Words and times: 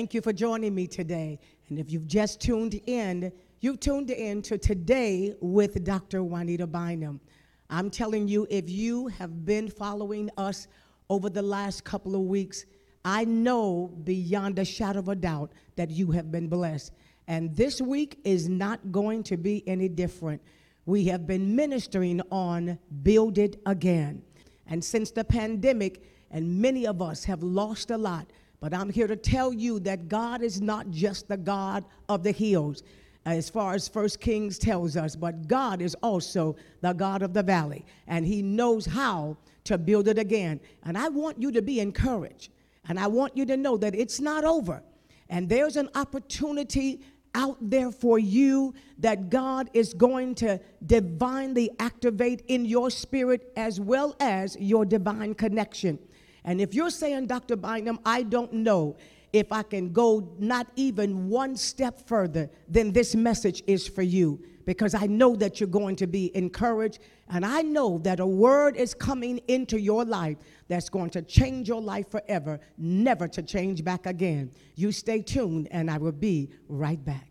Thank 0.00 0.14
you 0.14 0.22
for 0.22 0.32
joining 0.32 0.74
me 0.74 0.86
today. 0.86 1.38
And 1.68 1.78
if 1.78 1.90
you've 1.90 2.06
just 2.06 2.40
tuned 2.40 2.80
in, 2.86 3.30
you've 3.60 3.80
tuned 3.80 4.10
in 4.10 4.40
to 4.40 4.56
Today 4.56 5.34
with 5.42 5.84
Dr. 5.84 6.24
Juanita 6.24 6.66
Bynum. 6.66 7.20
I'm 7.68 7.90
telling 7.90 8.26
you, 8.26 8.46
if 8.48 8.70
you 8.70 9.08
have 9.08 9.44
been 9.44 9.68
following 9.68 10.30
us 10.38 10.68
over 11.10 11.28
the 11.28 11.42
last 11.42 11.84
couple 11.84 12.14
of 12.14 12.22
weeks, 12.22 12.64
I 13.04 13.26
know 13.26 13.88
beyond 14.04 14.58
a 14.58 14.64
shadow 14.64 15.00
of 15.00 15.10
a 15.10 15.14
doubt 15.14 15.52
that 15.76 15.90
you 15.90 16.10
have 16.12 16.32
been 16.32 16.48
blessed. 16.48 16.94
And 17.28 17.54
this 17.54 17.82
week 17.82 18.20
is 18.24 18.48
not 18.48 18.80
going 18.90 19.22
to 19.24 19.36
be 19.36 19.62
any 19.68 19.90
different. 19.90 20.40
We 20.86 21.04
have 21.08 21.26
been 21.26 21.54
ministering 21.54 22.22
on 22.30 22.78
Build 23.02 23.36
It 23.36 23.60
Again. 23.66 24.22
And 24.66 24.82
since 24.82 25.10
the 25.10 25.24
pandemic, 25.24 26.02
and 26.30 26.58
many 26.58 26.86
of 26.86 27.02
us 27.02 27.22
have 27.24 27.42
lost 27.42 27.90
a 27.90 27.98
lot, 27.98 28.30
but 28.60 28.74
I'm 28.74 28.90
here 28.90 29.06
to 29.06 29.16
tell 29.16 29.52
you 29.52 29.80
that 29.80 30.08
God 30.08 30.42
is 30.42 30.60
not 30.60 30.90
just 30.90 31.28
the 31.28 31.36
God 31.36 31.84
of 32.08 32.22
the 32.22 32.32
hills, 32.32 32.82
uh, 33.26 33.30
as 33.30 33.50
far 33.50 33.74
as 33.74 33.88
First 33.88 34.20
Kings 34.20 34.58
tells 34.58 34.96
us, 34.96 35.16
but 35.16 35.48
God 35.48 35.82
is 35.82 35.94
also 36.02 36.56
the 36.80 36.92
God 36.92 37.22
of 37.22 37.32
the 37.32 37.42
valley, 37.42 37.84
and 38.06 38.26
He 38.26 38.42
knows 38.42 38.86
how 38.86 39.36
to 39.64 39.78
build 39.78 40.08
it 40.08 40.18
again. 40.18 40.60
And 40.84 40.96
I 40.96 41.08
want 41.08 41.40
you 41.40 41.50
to 41.52 41.62
be 41.62 41.80
encouraged, 41.80 42.50
and 42.88 42.98
I 42.98 43.06
want 43.06 43.36
you 43.36 43.44
to 43.46 43.56
know 43.56 43.76
that 43.78 43.94
it's 43.94 44.20
not 44.20 44.44
over, 44.44 44.82
and 45.28 45.48
there's 45.48 45.76
an 45.76 45.88
opportunity 45.94 47.00
out 47.34 47.56
there 47.60 47.92
for 47.92 48.18
you 48.18 48.74
that 48.98 49.30
God 49.30 49.70
is 49.72 49.94
going 49.94 50.34
to 50.36 50.60
divinely 50.84 51.70
activate 51.78 52.42
in 52.48 52.64
your 52.64 52.90
spirit 52.90 53.52
as 53.56 53.80
well 53.80 54.16
as 54.18 54.56
your 54.58 54.84
divine 54.84 55.34
connection. 55.34 55.98
And 56.44 56.60
if 56.60 56.74
you're 56.74 56.90
saying, 56.90 57.26
Dr. 57.26 57.56
Bynum, 57.56 57.98
I 58.04 58.22
don't 58.22 58.52
know 58.52 58.96
if 59.32 59.52
I 59.52 59.62
can 59.62 59.92
go 59.92 60.34
not 60.38 60.68
even 60.76 61.28
one 61.28 61.56
step 61.56 62.06
further, 62.06 62.50
then 62.68 62.92
this 62.92 63.14
message 63.14 63.62
is 63.66 63.86
for 63.86 64.02
you 64.02 64.42
because 64.66 64.94
I 64.94 65.06
know 65.06 65.36
that 65.36 65.60
you're 65.60 65.68
going 65.68 65.96
to 65.96 66.06
be 66.06 66.34
encouraged. 66.36 67.00
And 67.28 67.44
I 67.44 67.62
know 67.62 67.98
that 67.98 68.20
a 68.20 68.26
word 68.26 68.76
is 68.76 68.94
coming 68.94 69.38
into 69.48 69.80
your 69.80 70.04
life 70.04 70.36
that's 70.68 70.88
going 70.88 71.10
to 71.10 71.22
change 71.22 71.68
your 71.68 71.80
life 71.80 72.10
forever, 72.10 72.60
never 72.76 73.28
to 73.28 73.42
change 73.42 73.84
back 73.84 74.06
again. 74.06 74.50
You 74.74 74.92
stay 74.92 75.22
tuned, 75.22 75.68
and 75.70 75.90
I 75.90 75.98
will 75.98 76.12
be 76.12 76.50
right 76.68 77.02
back. 77.04 77.26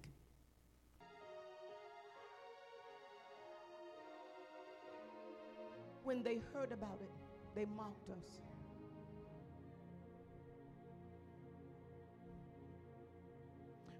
When 6.03 6.23
they 6.23 6.39
heard 6.53 6.71
about 6.71 6.99
it, 7.01 7.09
they 7.55 7.65
mocked 7.77 7.98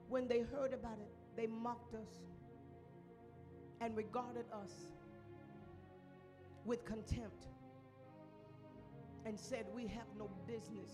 when 0.10 0.28
they 0.28 0.40
heard 0.40 0.74
about 0.74 0.98
it, 1.00 1.12
they 1.38 1.48
mocked 1.48 1.94
us 1.94 2.10
and 3.80 3.96
regarded 3.96 4.46
us 4.52 4.72
with 6.66 6.84
contempt 6.84 7.48
and 9.26 9.40
said, 9.40 9.66
We 9.74 9.84
have 9.84 10.08
no 10.18 10.30
business. 10.48 10.90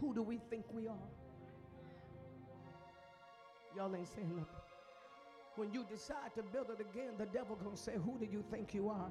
Who 0.00 0.14
do 0.14 0.22
we 0.22 0.40
think 0.50 0.64
we 0.72 0.88
are? 0.88 1.08
Y'all 3.76 3.94
ain't 3.94 4.08
saying 4.08 4.30
nothing. 4.30 4.46
When 5.56 5.72
you 5.72 5.84
decide 5.90 6.34
to 6.36 6.42
build 6.42 6.68
it 6.70 6.80
again, 6.80 7.12
the 7.18 7.26
devil 7.26 7.56
gonna 7.62 7.76
say, 7.76 7.94
Who 8.04 8.18
do 8.18 8.26
you 8.30 8.42
think 8.50 8.74
you 8.74 8.88
are? 8.88 9.10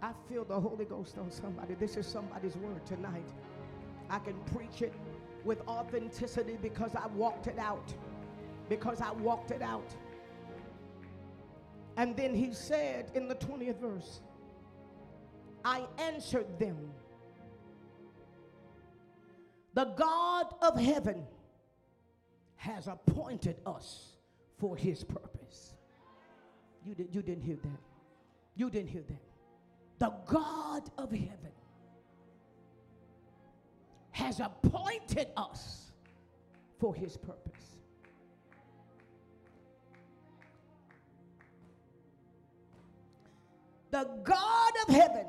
I 0.00 0.12
feel 0.28 0.44
the 0.44 0.58
Holy 0.60 0.84
Ghost 0.84 1.18
on 1.18 1.30
somebody. 1.30 1.74
This 1.74 1.96
is 1.96 2.06
somebody's 2.06 2.56
word 2.56 2.86
tonight. 2.86 3.26
I 4.08 4.20
can 4.20 4.34
preach 4.54 4.82
it 4.82 4.94
with 5.48 5.66
authenticity 5.66 6.58
because 6.60 6.94
I 6.94 7.06
walked 7.08 7.46
it 7.46 7.58
out. 7.58 7.94
Because 8.68 9.00
I 9.00 9.12
walked 9.12 9.50
it 9.50 9.62
out. 9.62 9.96
And 11.96 12.14
then 12.14 12.34
he 12.34 12.52
said 12.52 13.10
in 13.14 13.28
the 13.28 13.34
20th 13.34 13.80
verse, 13.80 14.20
I 15.64 15.86
answered 15.96 16.58
them, 16.58 16.76
The 19.72 19.86
God 19.86 20.54
of 20.60 20.78
heaven 20.78 21.24
has 22.56 22.86
appointed 22.86 23.56
us 23.64 24.16
for 24.58 24.76
his 24.76 25.02
purpose. 25.02 25.72
You, 26.84 26.94
did, 26.94 27.08
you 27.10 27.22
didn't 27.22 27.42
hear 27.42 27.56
that. 27.62 27.80
You 28.54 28.68
didn't 28.68 28.90
hear 28.90 29.04
that. 29.08 29.22
The 29.98 30.12
God 30.30 30.90
of 30.98 31.10
heaven 31.10 31.52
has 34.18 34.40
appointed 34.40 35.28
us 35.36 35.92
for 36.80 36.92
his 36.92 37.16
purpose. 37.16 37.76
The 43.92 44.08
God 44.24 44.72
of 44.88 44.94
heaven 44.94 45.26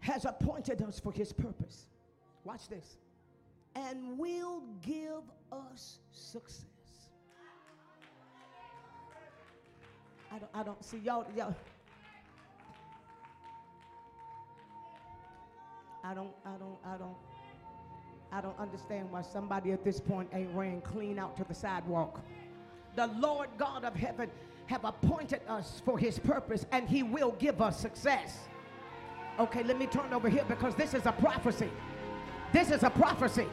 has 0.00 0.24
appointed 0.24 0.80
us 0.80 0.98
for 0.98 1.12
his 1.12 1.30
purpose. 1.34 1.88
Watch 2.44 2.68
this. 2.68 2.96
And 3.74 4.18
will 4.18 4.62
give 4.80 5.22
us 5.52 5.98
success. 6.10 6.64
I 10.32 10.38
don't, 10.38 10.50
I 10.54 10.62
don't 10.62 10.82
see 10.82 10.98
y'all, 10.98 11.26
y'all. 11.36 11.54
I 16.06 16.14
don't, 16.14 16.30
I 16.44 16.50
don't, 16.50 16.78
I 16.84 16.96
don't, 16.96 17.16
I 18.30 18.40
don't 18.40 18.58
understand 18.60 19.10
why 19.10 19.22
somebody 19.22 19.72
at 19.72 19.82
this 19.82 19.98
point 19.98 20.28
ain't 20.32 20.54
ran 20.54 20.80
clean 20.80 21.18
out 21.18 21.36
to 21.38 21.44
the 21.44 21.54
sidewalk. 21.54 22.20
The 22.94 23.08
Lord 23.18 23.48
God 23.58 23.84
of 23.84 23.96
heaven 23.96 24.30
have 24.66 24.84
appointed 24.84 25.40
us 25.48 25.82
for 25.84 25.98
his 25.98 26.20
purpose 26.20 26.64
and 26.70 26.88
he 26.88 27.02
will 27.02 27.32
give 27.40 27.60
us 27.60 27.80
success. 27.80 28.38
Okay, 29.40 29.64
let 29.64 29.80
me 29.80 29.86
turn 29.86 30.12
over 30.12 30.28
here 30.28 30.44
because 30.46 30.76
this 30.76 30.94
is 30.94 31.06
a 31.06 31.12
prophecy. 31.12 31.70
This 32.52 32.70
is 32.70 32.84
a 32.84 32.90
prophecy. 32.90 33.46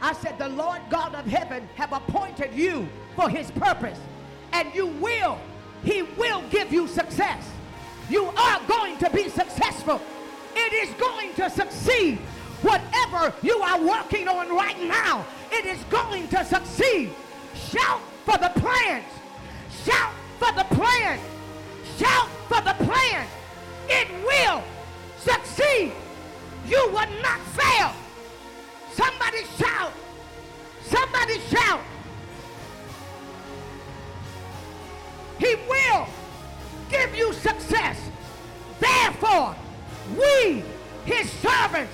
I 0.00 0.12
said, 0.12 0.38
The 0.38 0.50
Lord 0.50 0.82
God 0.88 1.16
of 1.16 1.26
heaven 1.26 1.68
have 1.74 1.92
appointed 1.92 2.54
you 2.54 2.88
for 3.16 3.28
his 3.28 3.50
purpose, 3.50 3.98
and 4.52 4.72
you 4.72 4.86
will, 4.86 5.40
he 5.82 6.02
will 6.02 6.42
give 6.50 6.72
you 6.72 6.86
success. 6.86 7.50
You 8.08 8.26
are 8.26 8.60
going 8.68 8.96
to 8.98 9.10
be 9.10 9.28
successful 9.28 10.00
it 10.66 10.72
is 10.72 10.94
going 10.94 11.32
to 11.34 11.48
succeed. 11.50 12.18
Whatever 12.62 13.32
you 13.42 13.58
are 13.58 13.80
working 13.80 14.28
on 14.28 14.48
right 14.48 14.80
now, 14.82 15.24
it 15.52 15.64
is 15.66 15.82
going 15.84 16.26
to 16.28 16.44
succeed. 16.44 17.10
Shout 17.54 18.00
for 18.24 18.36
the 18.38 18.50
plans. 18.56 19.04
Shout 19.84 20.12
for 20.38 20.52
the 20.52 20.64
plan. 20.74 21.20
Shout 21.96 22.28
for 22.48 22.60
the 22.62 22.74
plan. 22.84 23.26
It 23.88 24.08
will 24.24 24.62
succeed. 25.18 25.92
You 26.66 26.88
will 26.88 27.22
not 27.22 27.40
fail. 27.54 27.92
Somebody 28.92 29.44
shout. 29.58 29.92
Somebody 30.82 31.38
shout. 31.40 31.80
He 35.38 35.54
will 35.68 36.08
give 36.90 37.14
you 37.14 37.32
success. 37.34 37.98
Therefore, 38.80 39.54
we, 40.16 40.62
his 41.04 41.30
servants, 41.30 41.92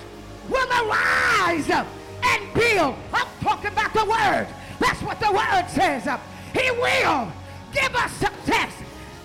will 0.49 0.69
arise 0.69 1.71
and 1.71 2.55
build. 2.55 2.97
I'm 3.13 3.27
talking 3.41 3.73
about 3.73 3.93
the 3.93 4.05
word. 4.05 4.47
That's 4.79 5.03
what 5.03 5.21
the 5.21 5.31
word 5.33 5.67
says. 5.69 6.05
He 6.53 6.71
will 6.73 7.33
give 7.73 7.95
us 7.95 8.13
success. 8.13 8.73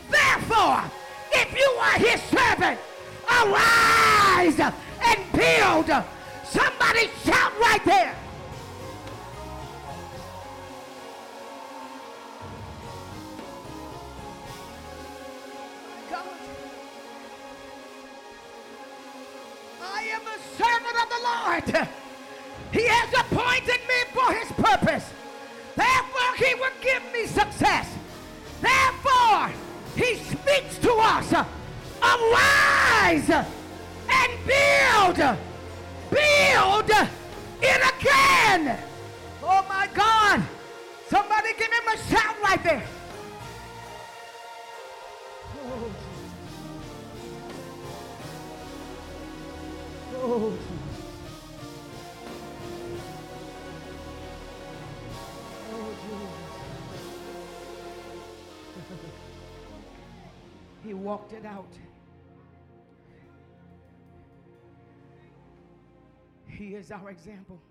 Therefore, 0.10 0.84
if 1.34 1.54
you 1.58 1.70
are 1.80 2.00
his 2.00 2.22
servant, 2.24 2.80
arise 3.30 4.60
and 4.60 5.32
build. 5.34 6.04
Somebody 6.46 7.10
shout 7.26 7.52
right 7.60 7.84
there. 7.84 8.16
Lord. 20.60 21.88
He 22.72 22.86
has 22.88 23.14
appointed 23.14 23.82
me 23.88 24.00
for 24.14 24.34
his 24.34 24.52
purpose. 24.54 25.12
Therefore, 25.76 26.36
he 26.38 26.56
will 26.56 26.72
give 26.82 27.04
me 27.14 27.26
success. 27.26 27.88
Therefore, 28.62 29.52
he 29.96 30.16
speaks 30.16 30.78
to 30.80 30.94
us. 30.94 31.34
Arise 32.02 33.30
and 33.30 34.32
build. 34.46 35.18
Build 36.10 36.92
it 37.62 37.82
again. 38.00 38.78
Oh 39.44 39.66
my 39.70 39.88
God. 39.94 40.44
Somebody 41.10 41.54
give 41.58 41.72
him 41.72 41.88
a 41.94 41.98
shout 42.10 42.36
right 42.44 42.64
there. 42.64 42.84
Oh, 45.64 45.90
Oh. 50.20 50.58
Oh, 55.70 55.96
Jesus. 56.02 56.48
he 60.84 60.94
walked 60.94 61.34
it 61.34 61.46
out. 61.46 61.72
He 66.48 66.74
is 66.74 66.92
our 66.92 67.12
example. 67.12 67.62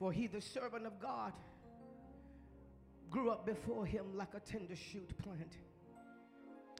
For 0.00 0.12
he, 0.12 0.26
the 0.26 0.40
servant 0.40 0.86
of 0.86 0.98
God, 1.00 1.32
grew 3.10 3.30
up 3.30 3.46
before 3.46 3.86
him 3.86 4.06
like 4.14 4.34
a 4.34 4.40
tender 4.40 4.74
shoot 4.74 5.16
plant 5.18 5.56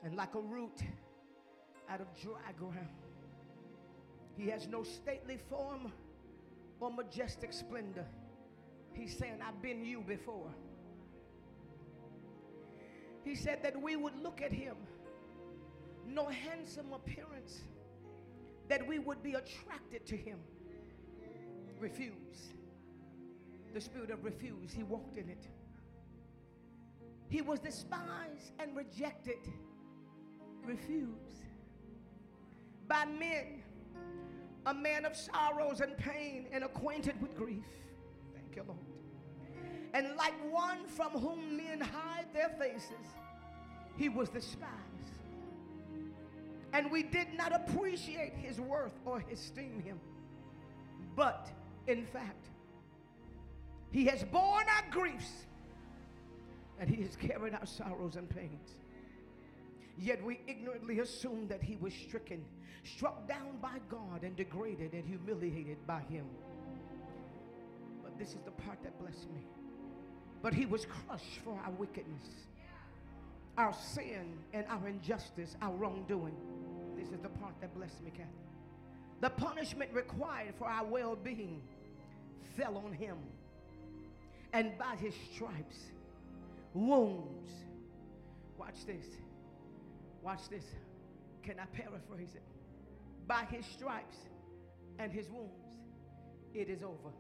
and 0.02 0.16
like 0.16 0.34
a 0.34 0.40
root 0.40 0.80
out 1.88 2.00
of 2.00 2.06
dry 2.20 2.52
ground. 2.58 3.09
He 4.40 4.48
has 4.48 4.66
no 4.66 4.82
stately 4.82 5.36
form 5.36 5.92
or 6.80 6.90
majestic 6.90 7.52
splendor. 7.52 8.06
He's 8.94 9.14
saying, 9.14 9.34
I've 9.46 9.60
been 9.60 9.84
you 9.84 10.00
before. 10.00 10.48
He 13.22 13.34
said 13.34 13.62
that 13.62 13.80
we 13.80 13.96
would 13.96 14.16
look 14.22 14.40
at 14.40 14.50
him, 14.50 14.76
no 16.06 16.26
handsome 16.28 16.90
appearance, 16.94 17.60
that 18.68 18.86
we 18.86 18.98
would 18.98 19.22
be 19.22 19.34
attracted 19.34 20.06
to 20.06 20.16
him. 20.16 20.38
Refuse. 21.78 22.54
The 23.74 23.80
spirit 23.80 24.10
of 24.10 24.24
refuse, 24.24 24.72
he 24.72 24.84
walked 24.84 25.18
in 25.18 25.28
it. 25.28 25.48
He 27.28 27.42
was 27.42 27.60
despised 27.60 28.52
and 28.58 28.74
rejected. 28.74 29.46
Refuse. 30.64 31.44
By 32.88 33.04
men, 33.04 33.62
a 34.66 34.74
man 34.74 35.04
of 35.04 35.16
sorrows 35.16 35.80
and 35.80 35.96
pain 35.96 36.46
and 36.52 36.64
acquainted 36.64 37.20
with 37.20 37.36
grief. 37.36 37.64
Thank 38.34 38.56
you, 38.56 38.64
Lord. 38.66 38.78
And 39.92 40.16
like 40.16 40.34
one 40.52 40.86
from 40.86 41.12
whom 41.12 41.56
men 41.56 41.80
hide 41.80 42.26
their 42.32 42.50
faces, 42.50 43.06
he 43.96 44.08
was 44.08 44.28
despised. 44.28 44.66
And 46.72 46.90
we 46.90 47.02
did 47.02 47.34
not 47.36 47.52
appreciate 47.52 48.34
his 48.34 48.60
worth 48.60 48.98
or 49.04 49.24
esteem 49.32 49.82
him. 49.84 49.98
But 51.16 51.50
in 51.88 52.06
fact, 52.06 52.46
he 53.90 54.04
has 54.06 54.22
borne 54.24 54.66
our 54.68 54.90
griefs 54.90 55.46
and 56.78 56.88
he 56.88 57.02
has 57.02 57.16
carried 57.16 57.54
our 57.54 57.66
sorrows 57.66 58.16
and 58.16 58.28
pains. 58.28 58.76
Yet 60.00 60.24
we 60.24 60.40
ignorantly 60.46 61.00
assumed 61.00 61.50
that 61.50 61.62
he 61.62 61.76
was 61.76 61.92
stricken, 61.92 62.42
struck 62.84 63.28
down 63.28 63.58
by 63.60 63.78
God, 63.90 64.22
and 64.22 64.34
degraded 64.34 64.94
and 64.94 65.04
humiliated 65.04 65.86
by 65.86 66.00
him. 66.08 66.24
But 68.02 68.18
this 68.18 68.30
is 68.30 68.40
the 68.46 68.50
part 68.50 68.82
that 68.82 68.98
blessed 68.98 69.30
me. 69.34 69.42
But 70.42 70.54
he 70.54 70.64
was 70.64 70.86
crushed 70.86 71.40
for 71.44 71.52
our 71.66 71.72
wickedness, 71.72 72.22
our 73.58 73.74
sin, 73.74 74.38
and 74.54 74.64
our 74.70 74.88
injustice, 74.88 75.54
our 75.60 75.74
wrongdoing. 75.74 76.34
This 76.96 77.10
is 77.10 77.20
the 77.20 77.28
part 77.28 77.52
that 77.60 77.74
blessed 77.74 78.02
me, 78.02 78.10
Kathy. 78.10 78.30
The 79.20 79.28
punishment 79.28 79.90
required 79.92 80.54
for 80.58 80.66
our 80.66 80.86
well 80.86 81.14
being 81.14 81.60
fell 82.56 82.78
on 82.78 82.94
him. 82.94 83.18
And 84.54 84.78
by 84.78 84.96
his 84.96 85.14
stripes, 85.34 85.90
wounds, 86.72 87.52
watch 88.58 88.86
this, 88.86 89.04
watch 90.22 90.48
this. 90.48 90.64
Can 91.42 91.58
I 91.58 91.66
paraphrase 91.66 92.34
it? 92.34 92.42
By 93.26 93.44
his 93.50 93.64
stripes 93.66 94.16
and 94.98 95.12
his 95.12 95.28
wounds, 95.30 95.52
it 96.54 96.68
is 96.68 96.82
over. 96.82 97.10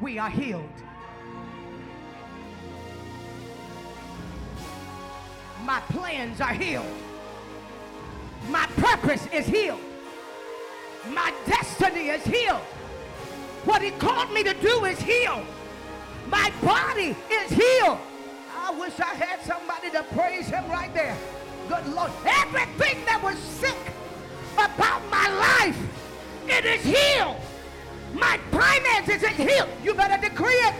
we 0.00 0.18
are 0.18 0.30
healed. 0.30 0.68
My 5.64 5.80
plans 5.80 6.40
are 6.40 6.54
healed. 6.54 6.86
My 8.48 8.66
purpose 8.76 9.26
is 9.32 9.46
healed. 9.46 9.80
My 11.08 11.32
destiny 11.46 12.08
is 12.08 12.24
healed. 12.24 12.62
What 13.64 13.82
he 13.82 13.90
called 13.92 14.32
me 14.32 14.42
to 14.42 14.54
do 14.54 14.84
is 14.86 15.00
healed. 15.00 15.44
My 16.28 16.50
body 16.62 17.14
is 17.30 17.50
healed. 17.50 17.98
I 18.70 18.72
wish 18.72 19.00
I 19.00 19.14
had 19.14 19.42
somebody 19.42 19.90
to 19.90 20.04
praise 20.14 20.46
him 20.46 20.64
right 20.70 20.94
there. 20.94 21.16
Good 21.68 21.88
Lord. 21.88 22.12
Everything 22.24 23.04
that 23.04 23.20
was 23.20 23.36
sick 23.36 23.76
about 24.54 25.02
my 25.10 25.28
life, 25.28 25.76
it 26.46 26.64
is 26.64 26.84
healed. 26.84 27.36
My 28.14 28.38
finances 28.52 29.24
is 29.24 29.36
healed. 29.36 29.68
You 29.82 29.92
better 29.94 30.22
decree 30.22 30.54
it. 30.54 30.74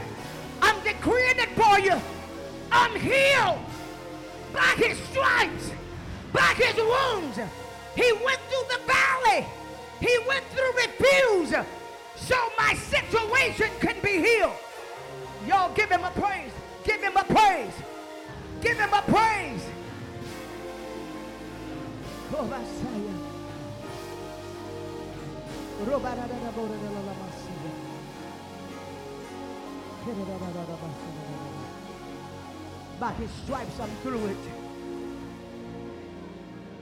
I'm 0.62 0.80
decreeing 0.84 1.36
it 1.36 1.48
for 1.58 1.80
you. 1.80 2.00
I'm 2.70 2.94
healed 2.94 3.58
by 4.52 4.72
his 4.76 4.96
stripes, 5.10 5.72
by 6.32 6.54
his 6.54 6.76
wounds. 6.76 7.40
He 7.96 8.12
went 8.24 8.40
through 8.46 8.66
the 8.70 8.80
valley. 8.86 9.46
He 9.98 10.16
went 10.28 10.44
through 10.44 10.72
refuse 10.76 11.54
so 12.14 12.36
my 12.56 12.74
situation 12.74 13.68
can 13.80 13.96
be 14.00 14.22
healed. 14.22 14.54
Y'all 15.44 15.74
give 15.74 15.90
him 15.90 16.04
a 16.04 16.10
praise. 16.12 16.52
Give 16.90 17.02
him 17.02 17.16
a 17.16 17.22
praise. 17.22 17.72
Give 18.60 18.76
him 18.76 18.92
a 18.92 19.02
praise. 19.02 19.64
By 32.98 33.12
his 33.12 33.30
stripes 33.44 33.78
I'm 33.78 33.90
through 34.02 34.26
it. 34.26 34.36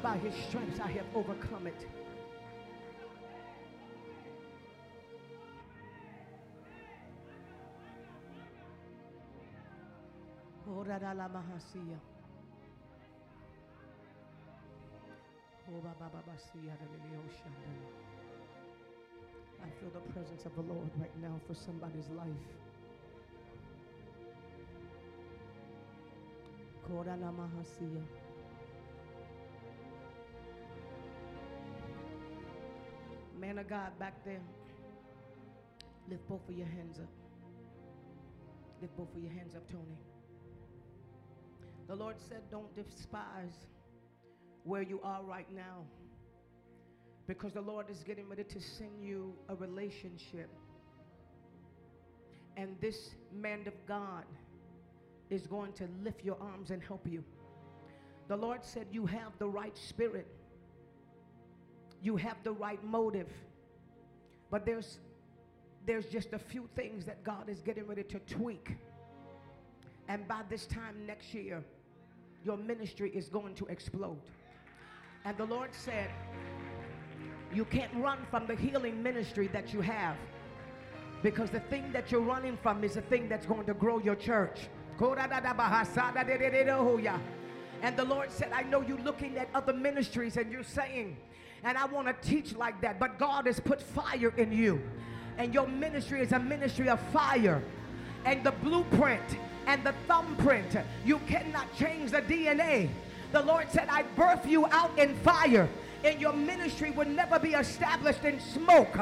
By 0.03 0.17
his 0.17 0.35
stripes 0.49 0.81
I 0.81 0.87
have 0.87 1.05
overcome 1.15 1.67
it. 1.67 1.87
I 19.63 19.69
feel 19.81 19.91
the 19.95 20.13
presence 20.13 20.45
of 20.45 20.55
the 20.55 20.63
Lord 20.63 20.91
right 21.01 21.17
now 21.23 21.41
for 21.47 21.55
somebody's 21.55 22.09
life. 22.11 22.29
Man 33.41 33.59
of 33.59 33.69
God 33.69 33.99
back 33.99 34.23
there, 34.25 34.41
lift 36.11 36.29
both 36.29 36.47
of 36.49 36.55
your 36.55 36.67
hands 36.67 36.99
up. 36.99 37.09
Lift 38.83 38.97
both 38.97 39.15
of 39.17 39.23
your 39.23 39.33
hands 39.33 39.55
up, 39.55 39.67
Tony. 39.71 39.97
The 41.89 41.97
Lord 41.97 42.17
said, 42.29 42.43
Don't 42.51 42.75
despise 42.77 43.67
where 44.65 44.83
you 44.83 45.01
are 45.03 45.23
right 45.23 45.51
now 45.55 45.85
because 47.27 47.53
the 47.55 47.61
Lord 47.61 47.91
is 47.91 48.03
getting 48.05 48.29
ready 48.29 48.45
to 48.45 48.61
send 48.61 49.03
you 49.03 49.35
a 49.49 49.55
relationship. 49.55 50.51
And 52.57 52.77
this 52.81 53.11
man 53.33 53.61
of 53.67 53.75
God 53.87 54.25
is 55.31 55.47
going 55.47 55.73
to 55.75 55.89
lift 56.03 56.25
your 56.25 56.37
arms 56.41 56.71
and 56.71 56.83
help 56.83 57.07
you. 57.07 57.25
The 58.29 58.37
Lord 58.37 58.65
said, 58.65 58.87
You 58.93 59.07
have 59.07 59.33
the 59.39 59.49
right 59.49 59.77
spirit, 59.77 60.27
you 62.03 62.17
have 62.17 62.37
the 62.45 62.53
right 62.53 62.83
motive, 62.85 63.31
but 64.51 64.67
there's 64.67 64.99
there's 65.87 66.05
just 66.07 66.35
a 66.35 66.39
few 66.39 66.69
things 66.77 67.07
that 67.07 67.25
God 67.25 67.49
is 67.49 67.63
getting 67.63 67.87
ready 67.87 68.03
to 68.03 68.19
tweak. 68.21 68.77
And 70.07 70.29
by 70.29 70.43
this 70.51 70.67
time 70.67 71.07
next 71.07 71.33
year, 71.33 71.65
your 72.45 72.57
ministry 72.57 73.11
is 73.15 73.29
going 73.29 73.55
to 73.55 73.67
explode. 73.67 74.21
And 75.25 75.37
the 75.37 75.45
Lord 75.45 75.71
said, 75.73 76.11
You 77.53 77.65
can't 77.65 77.93
run 77.97 78.19
from 78.31 78.47
the 78.47 78.55
healing 78.55 79.03
ministry 79.03 79.49
that 79.49 79.73
you 79.73 79.81
have 79.81 80.17
because 81.23 81.51
the 81.51 81.61
thing 81.61 81.91
that 81.93 82.13
you're 82.13 82.21
running 82.21 82.57
from 82.63 82.85
is 82.85 82.95
the 82.95 83.03
thing 83.03 83.29
that's 83.29 83.47
going 83.47 83.67
to 83.67 83.75
grow 83.75 83.99
your 83.99 84.15
church. 84.15 84.69
And 87.81 87.97
the 87.97 88.05
Lord 88.05 88.31
said, 88.31 88.53
I 88.53 88.63
know 88.63 88.81
you're 88.81 88.99
looking 88.99 89.37
at 89.39 89.49
other 89.55 89.73
ministries 89.73 90.37
and 90.37 90.51
you're 90.51 90.63
saying, 90.63 91.17
and 91.65 91.77
I 91.77 91.87
want 91.87 92.07
to 92.07 92.29
teach 92.29 92.55
like 92.55 92.81
that, 92.83 93.01
but 93.01 93.19
God 93.19 93.47
has 93.47 93.59
put 93.61 93.83
fire 93.83 94.33
in 94.37 94.53
you. 94.53 94.81
And 95.39 95.55
your 95.55 95.67
ministry 95.67 96.21
is 96.21 96.33
a 96.33 96.39
ministry 96.39 96.89
of 96.89 97.01
fire. 97.11 97.63
And 98.25 98.45
the 98.45 98.53
blueprint 98.53 99.39
and 99.69 99.85
the 99.85 99.93
thumbprint, 100.09 100.75
you 101.05 101.19
cannot 101.29 101.67
change 101.77 102.11
the 102.11 102.23
DNA. 102.23 102.89
The 103.33 103.43
Lord 103.43 103.71
said, 103.71 103.87
I 103.91 104.03
birth 104.17 104.47
you 104.47 104.65
out 104.67 104.99
in 104.99 105.15
fire. 105.17 105.69
And 106.03 106.19
your 106.19 106.33
ministry 106.33 106.91
will 106.91 107.07
never 107.07 107.39
be 107.39 107.51
established 107.51 108.25
in 108.25 108.41
smoke. 108.41 108.97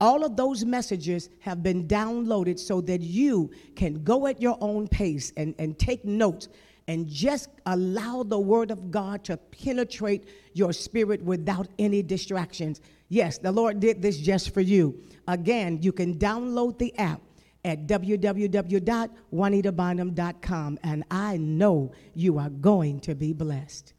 all 0.00 0.24
of 0.24 0.36
those 0.36 0.64
messages 0.64 1.30
have 1.40 1.62
been 1.62 1.86
downloaded 1.86 2.58
so 2.58 2.80
that 2.82 3.00
you 3.00 3.50
can 3.76 4.02
go 4.02 4.26
at 4.26 4.40
your 4.40 4.58
own 4.60 4.88
pace 4.88 5.32
and, 5.36 5.54
and 5.58 5.78
take 5.78 6.04
notes 6.04 6.48
and 6.88 7.08
just 7.08 7.48
allow 7.66 8.22
the 8.22 8.38
Word 8.38 8.70
of 8.70 8.90
God 8.90 9.24
to 9.24 9.36
penetrate 9.36 10.28
your 10.52 10.72
spirit 10.72 11.22
without 11.22 11.68
any 11.78 12.02
distractions. 12.02 12.80
Yes, 13.08 13.38
the 13.38 13.52
Lord 13.52 13.80
did 13.80 14.02
this 14.02 14.18
just 14.18 14.52
for 14.52 14.60
you. 14.60 15.02
Again, 15.28 15.78
you 15.80 15.92
can 15.92 16.18
download 16.18 16.78
the 16.78 16.96
app 16.98 17.20
at 17.64 17.86
www.juanitabynum.com, 17.86 20.78
and 20.82 21.04
I 21.10 21.38
know 21.38 21.92
you 22.14 22.38
are 22.38 22.50
going 22.50 23.00
to 23.00 23.14
be 23.14 23.32
blessed. 23.32 23.94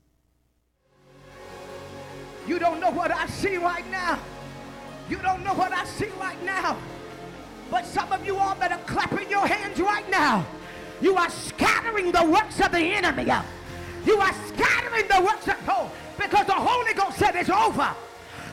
You 2.47 2.59
don't 2.59 2.79
know 2.79 2.91
what 2.91 3.09
I 3.11 3.25
see 3.27 3.57
right 3.57 3.89
now. 3.89 4.19
You 5.09 5.17
don't 5.17 5.43
know 5.43 5.55
what 5.55 5.71
I 5.71 5.83
see 5.85 6.09
right 6.19 6.43
now. 6.45 6.77
But 7.71 7.85
some 7.85 8.11
of 8.11 8.25
you 8.25 8.37
all 8.37 8.55
that 8.55 8.71
are 8.71 8.81
clapping 8.85 9.29
your 9.29 9.47
hands 9.47 9.79
right 9.79 10.09
now, 10.11 10.45
you 11.01 11.15
are 11.15 11.29
scattering 11.29 12.11
the 12.11 12.23
works 12.23 12.59
of 12.61 12.71
the 12.71 12.79
enemy. 12.79 13.25
You 14.05 14.17
are 14.17 14.33
scattering 14.47 15.07
the 15.07 15.21
works 15.25 15.47
of 15.47 15.55
oh, 15.67 15.91
because 16.17 16.45
the 16.45 16.53
Holy 16.53 16.93
Ghost 16.93 17.17
said 17.17 17.35
it's 17.35 17.49
over. 17.49 17.89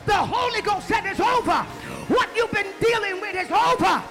The 0.05 0.13
Holy 0.13 0.61
Ghost 0.61 0.87
said 0.87 1.05
it's 1.05 1.19
over. 1.19 1.63
What 2.09 2.29
you've 2.35 2.51
been 2.51 2.67
dealing 2.81 3.21
with 3.21 3.35
is 3.35 3.51
over. 3.51 4.01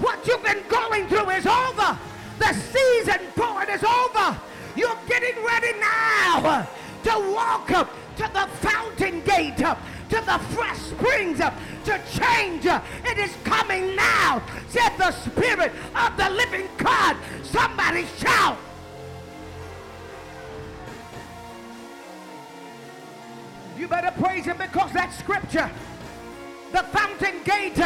What 0.00 0.26
you've 0.26 0.42
been 0.42 0.62
going 0.68 1.06
through 1.08 1.30
is 1.30 1.46
over. 1.46 1.98
The 2.38 2.52
season 2.52 3.20
for 3.34 3.62
is 3.70 3.82
over. 3.82 4.38
You're 4.76 4.98
getting 5.08 5.42
ready 5.44 5.72
now 5.78 6.68
to 7.04 7.32
walk 7.32 7.70
up 7.70 7.90
to 8.16 8.30
the 8.32 8.46
fountain 8.58 9.22
gate 9.22 9.56
to 9.56 9.76
the 10.08 10.38
fresh 10.54 10.78
springs 10.78 11.38
to 11.38 12.00
change. 12.12 12.66
It 12.66 13.18
is 13.18 13.34
coming 13.44 13.96
now, 13.96 14.42
said 14.68 14.90
the 14.98 15.10
Spirit 15.12 15.72
of 15.94 16.16
the 16.16 16.30
living 16.30 16.68
God. 16.76 17.16
Somebody 17.42 18.06
shout. 18.18 18.58
You 23.76 23.88
better 23.88 24.12
praise 24.20 24.44
him 24.44 24.56
because 24.56 24.92
that 24.92 25.12
scripture, 25.12 25.70
the 26.72 26.82
fountain 26.84 27.42
gate, 27.44 27.76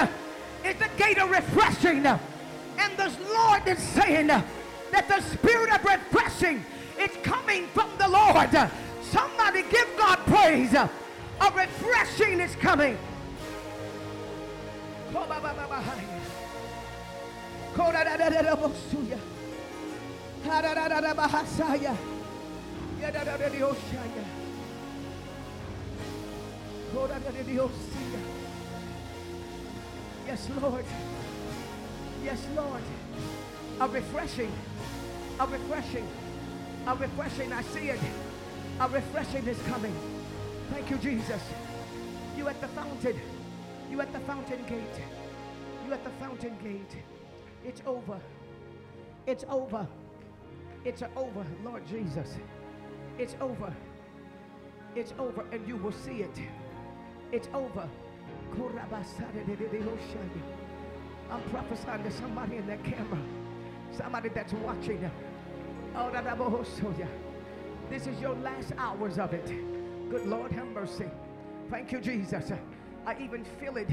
is 0.64 0.76
the 0.76 0.88
gate 0.96 1.18
of 1.18 1.30
refreshing. 1.30 2.06
And 2.06 2.96
the 2.96 3.12
Lord 3.32 3.66
is 3.66 3.78
saying 3.78 4.28
that 4.28 5.08
the 5.08 5.20
spirit 5.20 5.72
of 5.72 5.84
refreshing 5.84 6.64
is 6.98 7.10
coming 7.22 7.66
from 7.68 7.90
the 7.98 8.08
Lord. 8.08 8.50
Somebody 9.02 9.62
give 9.70 9.88
God 9.96 10.18
praise. 10.26 10.74
A 10.74 10.88
refreshing 11.54 12.40
is 12.40 12.54
coming. 12.56 12.98
Yes, 30.30 30.48
Lord. 30.62 30.84
Yes, 32.24 32.46
Lord. 32.54 32.82
A 33.80 33.88
refreshing. 33.88 34.52
A 35.40 35.46
refreshing. 35.48 36.06
A 36.86 36.94
refreshing. 36.94 37.52
I 37.52 37.62
see 37.62 37.88
it. 37.88 37.98
A 38.78 38.88
refreshing 38.88 39.44
is 39.48 39.60
coming. 39.62 39.92
Thank 40.70 40.88
you, 40.88 40.98
Jesus. 40.98 41.42
You 42.36 42.46
at 42.46 42.60
the 42.60 42.68
fountain. 42.68 43.18
You 43.90 44.00
at 44.00 44.12
the 44.12 44.20
fountain 44.20 44.64
gate. 44.68 45.02
You 45.84 45.94
at 45.94 46.04
the 46.04 46.10
fountain 46.10 46.56
gate. 46.62 47.02
It's 47.64 47.82
over. 47.84 48.20
It's 49.26 49.44
over. 49.48 49.84
It's 50.84 51.02
over, 51.16 51.44
Lord 51.64 51.84
Jesus. 51.88 52.36
It's 53.18 53.34
over. 53.40 53.74
It's 54.94 55.12
over, 55.18 55.44
and 55.50 55.66
you 55.66 55.76
will 55.76 55.90
see 55.90 56.22
it. 56.22 56.38
It's 57.32 57.48
over. 57.52 57.88
I'm 61.30 61.42
prophesying 61.50 62.02
to 62.02 62.10
somebody 62.10 62.56
in 62.56 62.66
that 62.66 62.82
camera, 62.82 63.18
somebody 63.96 64.28
that's 64.30 64.52
watching. 64.52 65.10
This 67.88 68.06
is 68.06 68.20
your 68.20 68.34
last 68.36 68.72
hours 68.78 69.18
of 69.18 69.32
it. 69.32 69.46
Good 70.10 70.26
Lord, 70.26 70.52
have 70.52 70.66
mercy. 70.68 71.06
Thank 71.70 71.92
you, 71.92 72.00
Jesus. 72.00 72.52
I 73.06 73.16
even 73.20 73.44
feel 73.44 73.76
it. 73.76 73.88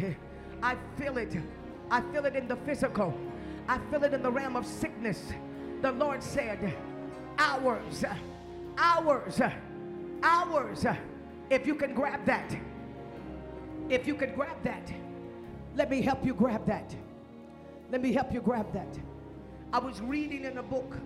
I 0.63 0.75
feel 0.97 1.17
it. 1.17 1.35
I 1.91 2.01
feel 2.11 2.25
it 2.25 2.35
in 2.35 2.47
the 2.47 2.55
physical. 2.57 3.13
I 3.67 3.79
feel 3.91 4.03
it 4.03 4.13
in 4.13 4.23
the 4.23 4.31
realm 4.31 4.55
of 4.55 4.65
sickness. 4.65 5.33
The 5.81 5.91
Lord 5.91 6.23
said, 6.23 6.73
hours, 7.37 8.03
hours, 8.77 9.41
hours. 10.23 10.85
If 11.49 11.67
you 11.67 11.75
can 11.75 11.93
grab 11.93 12.25
that, 12.25 12.55
if 13.89 14.05
you 14.05 14.15
could 14.15 14.35
grab 14.35 14.61
that, 14.63 14.91
let 15.75 15.89
me 15.89 16.01
help 16.01 16.25
you 16.25 16.33
grab 16.33 16.65
that. 16.65 16.95
Let 17.91 18.01
me 18.01 18.11
help 18.11 18.33
you 18.33 18.41
grab 18.41 18.71
that. 18.73 18.97
I 19.71 19.79
was 19.79 20.01
reading 20.01 20.43
in 20.45 20.57
a 20.57 20.63
book, 20.63 20.97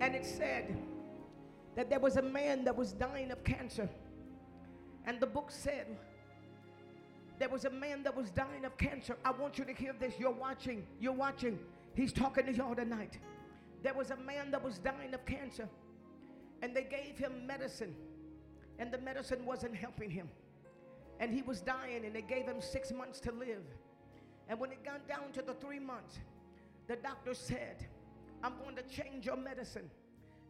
and 0.00 0.14
it 0.14 0.24
said 0.24 0.76
that 1.74 1.90
there 1.90 2.00
was 2.00 2.16
a 2.16 2.22
man 2.22 2.64
that 2.64 2.76
was 2.76 2.92
dying 2.92 3.30
of 3.30 3.42
cancer. 3.44 3.88
And 5.06 5.18
the 5.18 5.26
book 5.26 5.50
said 5.50 5.86
there 7.38 7.48
was 7.48 7.64
a 7.64 7.70
man 7.70 8.02
that 8.02 8.14
was 8.14 8.30
dying 8.30 8.64
of 8.64 8.76
cancer. 8.76 9.16
I 9.24 9.30
want 9.30 9.58
you 9.58 9.64
to 9.64 9.72
hear 9.72 9.94
this. 9.98 10.14
You're 10.18 10.30
watching. 10.30 10.86
You're 11.00 11.12
watching. 11.12 11.58
He's 11.94 12.12
talking 12.12 12.46
to 12.46 12.52
y'all 12.52 12.74
tonight. 12.74 13.18
There 13.82 13.94
was 13.94 14.10
a 14.10 14.16
man 14.16 14.50
that 14.50 14.62
was 14.62 14.78
dying 14.78 15.14
of 15.14 15.24
cancer, 15.24 15.68
and 16.62 16.76
they 16.76 16.82
gave 16.82 17.16
him 17.18 17.46
medicine, 17.46 17.94
and 18.78 18.92
the 18.92 18.98
medicine 18.98 19.44
wasn't 19.46 19.74
helping 19.74 20.10
him. 20.10 20.28
And 21.20 21.32
he 21.32 21.42
was 21.42 21.60
dying, 21.60 22.04
and 22.04 22.14
they 22.14 22.22
gave 22.22 22.46
him 22.46 22.60
six 22.60 22.90
months 22.90 23.20
to 23.20 23.32
live. 23.32 23.62
And 24.48 24.58
when 24.58 24.72
it 24.72 24.84
got 24.84 25.06
down 25.06 25.30
to 25.34 25.42
the 25.42 25.54
three 25.54 25.78
months, 25.78 26.18
the 26.88 26.96
doctor 26.96 27.34
said, 27.34 27.86
I'm 28.42 28.54
going 28.64 28.74
to 28.74 28.82
change 28.82 29.26
your 29.26 29.36
medicine. 29.36 29.88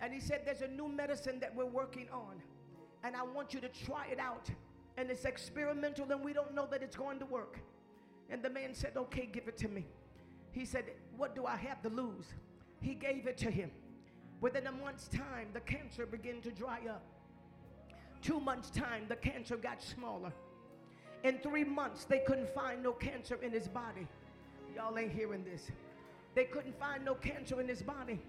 And 0.00 0.14
he 0.14 0.20
said, 0.20 0.42
There's 0.46 0.62
a 0.62 0.68
new 0.68 0.88
medicine 0.88 1.38
that 1.40 1.54
we're 1.54 1.66
working 1.66 2.06
on 2.10 2.40
and 3.02 3.16
I 3.16 3.22
want 3.22 3.54
you 3.54 3.60
to 3.60 3.68
try 3.68 4.06
it 4.06 4.18
out. 4.18 4.48
And 4.96 5.10
it's 5.10 5.24
experimental, 5.24 6.10
and 6.10 6.22
we 6.22 6.32
don't 6.32 6.54
know 6.54 6.66
that 6.70 6.82
it's 6.82 6.96
going 6.96 7.18
to 7.20 7.26
work. 7.26 7.58
And 8.28 8.42
the 8.42 8.50
man 8.50 8.74
said, 8.74 8.92
Okay, 8.96 9.28
give 9.32 9.48
it 9.48 9.56
to 9.58 9.68
me. 9.68 9.86
He 10.52 10.64
said, 10.64 10.84
What 11.16 11.34
do 11.34 11.46
I 11.46 11.56
have 11.56 11.80
to 11.82 11.88
lose? 11.88 12.26
He 12.80 12.94
gave 12.94 13.26
it 13.26 13.38
to 13.38 13.50
him. 13.50 13.70
Within 14.40 14.66
a 14.66 14.72
month's 14.72 15.08
time, 15.08 15.48
the 15.52 15.60
cancer 15.60 16.06
began 16.06 16.40
to 16.42 16.50
dry 16.50 16.80
up. 16.88 17.04
Two 18.22 18.40
months' 18.40 18.70
time, 18.70 19.04
the 19.08 19.16
cancer 19.16 19.56
got 19.56 19.82
smaller. 19.82 20.32
In 21.22 21.38
three 21.38 21.64
months, 21.64 22.04
they 22.04 22.20
couldn't 22.20 22.52
find 22.54 22.82
no 22.82 22.92
cancer 22.92 23.38
in 23.42 23.52
his 23.52 23.68
body. 23.68 24.06
Y'all 24.74 24.96
ain't 24.98 25.12
hearing 25.12 25.44
this. 25.44 25.70
They 26.34 26.44
couldn't 26.44 26.78
find 26.78 27.04
no 27.04 27.14
cancer 27.14 27.60
in 27.60 27.68
his 27.68 27.82
body. 27.82 28.20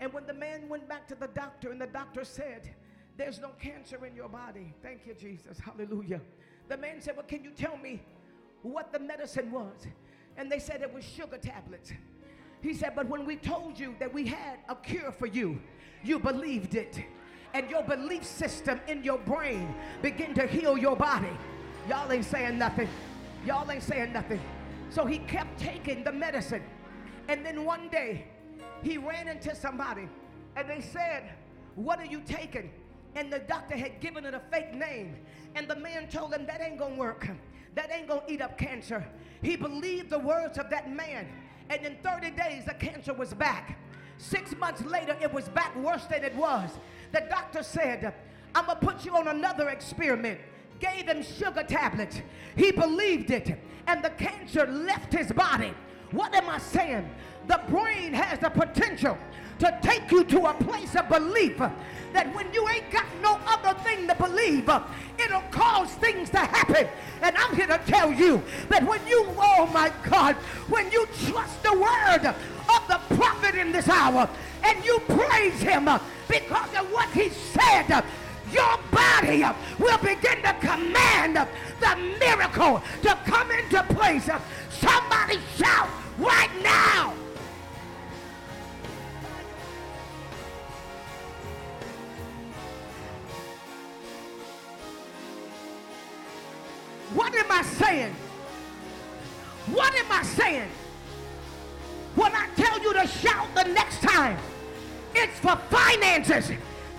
And 0.00 0.12
when 0.12 0.26
the 0.26 0.34
man 0.34 0.68
went 0.68 0.88
back 0.88 1.08
to 1.08 1.14
the 1.14 1.28
doctor, 1.28 1.70
and 1.70 1.80
the 1.80 1.86
doctor 1.86 2.24
said, 2.24 2.74
there's 3.18 3.40
no 3.40 3.48
cancer 3.60 4.06
in 4.06 4.14
your 4.14 4.28
body. 4.28 4.72
Thank 4.80 5.00
you, 5.04 5.12
Jesus. 5.12 5.58
Hallelujah. 5.58 6.20
The 6.68 6.76
man 6.76 7.00
said, 7.00 7.16
Well, 7.16 7.26
can 7.26 7.42
you 7.42 7.50
tell 7.50 7.76
me 7.76 8.00
what 8.62 8.92
the 8.92 9.00
medicine 9.00 9.50
was? 9.50 9.74
And 10.36 10.50
they 10.50 10.60
said 10.60 10.82
it 10.82 10.94
was 10.94 11.04
sugar 11.04 11.36
tablets. 11.36 11.92
He 12.62 12.72
said, 12.74 12.92
But 12.94 13.08
when 13.08 13.26
we 13.26 13.34
told 13.34 13.78
you 13.78 13.96
that 13.98 14.14
we 14.14 14.24
had 14.24 14.60
a 14.68 14.76
cure 14.76 15.10
for 15.10 15.26
you, 15.26 15.60
you 16.04 16.20
believed 16.20 16.76
it. 16.76 17.04
and 17.54 17.68
your 17.70 17.82
belief 17.82 18.24
system 18.24 18.80
in 18.86 19.02
your 19.02 19.18
brain 19.18 19.74
began 20.00 20.34
to 20.34 20.46
heal 20.46 20.78
your 20.78 20.94
body. 20.94 21.36
Y'all 21.88 22.12
ain't 22.12 22.24
saying 22.24 22.58
nothing. 22.58 22.88
Y'all 23.46 23.70
ain't 23.70 23.82
saying 23.82 24.12
nothing. 24.12 24.40
So 24.90 25.06
he 25.06 25.18
kept 25.20 25.58
taking 25.58 26.04
the 26.04 26.12
medicine. 26.12 26.62
And 27.28 27.44
then 27.44 27.64
one 27.64 27.88
day, 27.88 28.26
he 28.82 28.98
ran 28.98 29.26
into 29.26 29.54
somebody 29.54 30.08
and 30.54 30.68
they 30.68 30.82
said, 30.82 31.30
What 31.76 31.98
are 31.98 32.06
you 32.06 32.20
taking? 32.26 32.70
And 33.14 33.32
the 33.32 33.38
doctor 33.38 33.76
had 33.76 34.00
given 34.00 34.26
it 34.26 34.34
a 34.34 34.40
fake 34.50 34.74
name. 34.74 35.16
And 35.54 35.66
the 35.66 35.76
man 35.76 36.08
told 36.08 36.34
him, 36.34 36.44
That 36.46 36.60
ain't 36.60 36.78
gonna 36.78 36.94
work. 36.94 37.26
That 37.74 37.90
ain't 37.92 38.08
gonna 38.08 38.22
eat 38.28 38.42
up 38.42 38.58
cancer. 38.58 39.06
He 39.40 39.56
believed 39.56 40.10
the 40.10 40.18
words 40.18 40.58
of 40.58 40.68
that 40.70 40.90
man. 40.90 41.28
And 41.70 41.86
in 41.86 41.96
30 42.02 42.32
days, 42.32 42.64
the 42.64 42.74
cancer 42.74 43.14
was 43.14 43.32
back. 43.32 43.78
Six 44.18 44.56
months 44.56 44.82
later, 44.84 45.16
it 45.22 45.32
was 45.32 45.48
back 45.50 45.76
worse 45.76 46.04
than 46.06 46.24
it 46.24 46.34
was. 46.34 46.70
The 47.12 47.24
doctor 47.30 47.62
said, 47.62 48.14
I'm 48.54 48.66
gonna 48.66 48.80
put 48.80 49.04
you 49.04 49.16
on 49.16 49.28
another 49.28 49.68
experiment. 49.68 50.40
Gave 50.80 51.06
him 51.06 51.22
sugar 51.22 51.64
tablets. 51.64 52.20
He 52.56 52.70
believed 52.72 53.30
it, 53.30 53.58
and 53.86 54.02
the 54.02 54.10
cancer 54.10 54.66
left 54.66 55.12
his 55.12 55.32
body. 55.32 55.72
What 56.10 56.34
am 56.34 56.48
I 56.48 56.58
saying? 56.58 57.08
The 57.46 57.60
brain 57.68 58.12
has 58.12 58.38
the 58.38 58.50
potential 58.50 59.18
to 59.58 59.78
take 59.82 60.10
you 60.10 60.24
to 60.24 60.46
a 60.46 60.54
place 60.54 60.94
of 60.94 61.08
belief 61.08 61.58
that 62.12 62.34
when 62.34 62.52
you 62.52 62.66
ain't 62.68 62.90
got 62.90 63.06
no 63.22 63.38
other 63.46 63.78
thing 63.80 64.06
to 64.06 64.14
believe, 64.14 64.68
it'll 65.18 65.42
cause 65.50 65.90
things 65.94 66.30
to 66.30 66.38
happen. 66.38 66.86
And 67.22 67.36
I'm 67.36 67.54
here 67.54 67.66
to 67.66 67.80
tell 67.86 68.12
you 68.12 68.42
that 68.68 68.84
when 68.86 69.04
you, 69.06 69.26
oh 69.36 69.68
my 69.72 69.92
God, 70.08 70.36
when 70.68 70.90
you 70.90 71.06
trust 71.26 71.62
the 71.62 71.72
word 71.72 72.24
of 72.26 72.88
the 72.88 73.16
prophet 73.16 73.54
in 73.56 73.72
this 73.72 73.88
hour 73.88 74.28
and 74.62 74.84
you 74.84 75.00
praise 75.08 75.60
him 75.60 75.84
because 76.28 76.74
of 76.78 76.90
what 76.92 77.08
he 77.10 77.28
said, 77.30 78.04
your 78.52 78.78
body 78.90 79.44
will 79.78 79.98
begin 79.98 80.42
to 80.42 80.54
command 80.60 81.36
the 81.80 81.96
miracle 82.18 82.82
to 83.02 83.18
come 83.24 83.50
into 83.50 83.82
place. 83.94 84.28
Somebody 84.70 85.38
shout 85.56 85.88
right 86.18 86.50
now. 86.62 87.14
What 97.14 97.34
am 97.34 97.50
I 97.50 97.62
saying? 97.62 98.14
What 99.72 99.94
am 99.94 100.12
I 100.12 100.22
saying? 100.22 100.68
When 102.14 102.32
I 102.34 102.48
tell 102.56 102.82
you 102.82 102.92
to 102.94 103.06
shout 103.06 103.54
the 103.54 103.64
next 103.64 104.00
time, 104.02 104.38
it's 105.14 105.38
for 105.40 105.56
finances. 105.70 106.50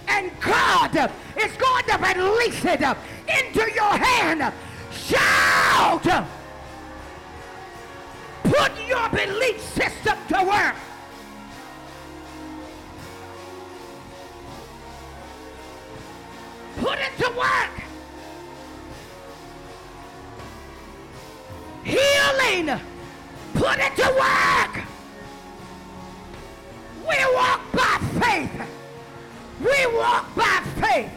And 0.10 0.32
God 0.42 1.12
is 1.38 1.52
going 1.58 1.84
to 1.86 1.98
release 2.16 2.66
it 2.66 2.82
into 2.82 3.72
your 3.74 3.96
hand. 3.98 4.54
Shout! 4.92 6.28
Put 8.44 8.72
your 8.88 9.10
belief 9.10 9.62
system 9.62 10.18
to 10.30 10.44
work. 10.44 10.76
Put 16.78 16.98
it 17.00 17.12
to 17.20 17.30
work. 17.38 17.70
Healing. 21.84 22.80
Put 23.54 23.80
it 23.80 23.96
to 23.98 24.08
work. 24.18 24.84
We 27.08 27.36
walk 27.36 27.62
by 27.72 27.98
faith. 28.20 28.79
We 29.60 29.86
walk 29.98 30.36
by 30.36 30.64
faith. 30.82 31.12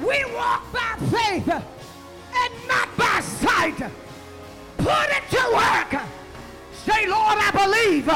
We 0.00 0.24
walk 0.34 0.72
by 0.72 0.96
faith 1.10 1.48
and 1.48 2.68
not 2.68 2.96
by 2.96 3.20
sight. 3.20 3.78
Put 4.78 5.08
it 5.10 5.24
to 5.30 5.42
work. 5.52 6.02
Say, 6.72 7.06
Lord, 7.06 7.38
I 7.38 7.50
believe 7.50 8.08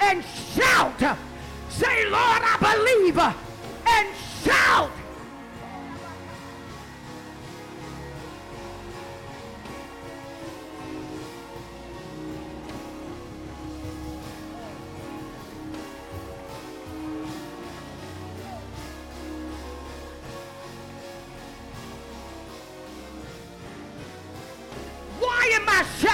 and 0.00 0.24
shout. 0.54 1.18
Say, 1.68 2.04
Lord, 2.04 2.42
I 2.42 2.56
believe 2.60 3.18
and 3.18 4.08
shout. 4.44 4.90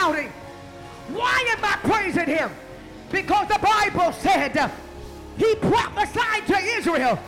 Shouting? 0.02 0.32
Why 1.08 1.44
am 1.56 1.64
I 1.64 1.76
praising 1.82 2.26
him? 2.26 2.50
Because 3.10 3.48
the 3.48 3.58
Bible 3.58 4.12
said 4.12 4.56
uh, 4.56 4.68
he 5.36 5.54
prophesied 5.56 6.46
to 6.46 6.56
Israel 6.56 7.18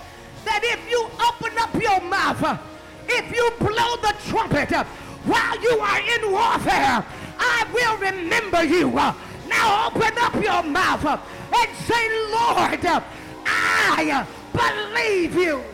that 0.44 0.60
if 0.64 0.90
you 0.90 1.08
open 1.28 1.56
up 1.58 1.74
your 1.80 2.00
mouth, 2.00 2.42
uh, 2.42 2.58
if 3.06 3.34
you 3.34 3.50
blow 3.58 3.96
the 3.96 4.14
trumpet 4.28 4.72
uh, 4.72 4.84
while 5.24 5.60
you 5.62 5.78
are 5.78 6.00
in 6.00 6.32
warfare, 6.32 7.04
I 7.38 7.66
will 7.72 7.96
remember 7.98 8.64
you. 8.64 8.90
Now 8.90 9.88
open 9.88 10.12
up 10.18 10.34
your 10.34 10.62
mouth 10.62 11.04
and 11.04 11.76
say, 11.76 12.08
Lord, 12.32 13.02
I 13.46 14.26
believe 14.52 15.34
you. 15.34 15.73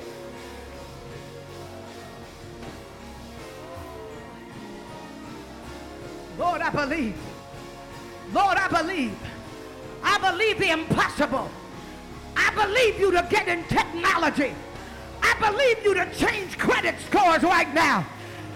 I 6.71 6.87
believe. 6.87 7.17
Lord, 8.33 8.57
I 8.57 8.69
believe. 8.69 9.17
I 10.05 10.19
believe 10.31 10.59
the 10.59 10.71
impossible. 10.71 11.51
I 12.37 12.55
believe 12.55 13.01
you 13.01 13.11
to 13.11 13.27
get 13.29 13.49
in 13.49 13.65
technology. 13.65 14.55
I 15.21 15.35
believe 15.41 15.85
you 15.85 15.95
to 15.95 16.07
change 16.15 16.57
credit 16.59 16.95
scores 17.01 17.43
right 17.43 17.73
now. 17.75 18.07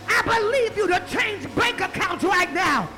I 0.07 0.23
believe 0.23 0.77
you 0.77 0.87
to 0.87 1.05
change 1.09 1.53
bank 1.57 1.81
accounts 1.81 2.23
right 2.23 2.53
now. 2.55 2.89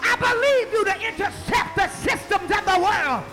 I 0.00 0.16
believe 0.16 0.72
you 0.72 0.84
to 0.86 1.06
intercept 1.06 1.76
the 1.76 1.88
systems 1.88 2.50
of 2.50 2.64
the 2.64 2.80
world 2.80 3.24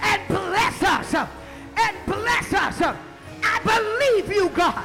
and 0.00 0.26
bless 0.28 0.82
us. 0.82 1.28
And 1.76 1.96
bless 2.06 2.54
us. 2.54 2.96
I 3.44 3.60
believe 3.62 4.34
you, 4.34 4.48
God. 4.48 4.82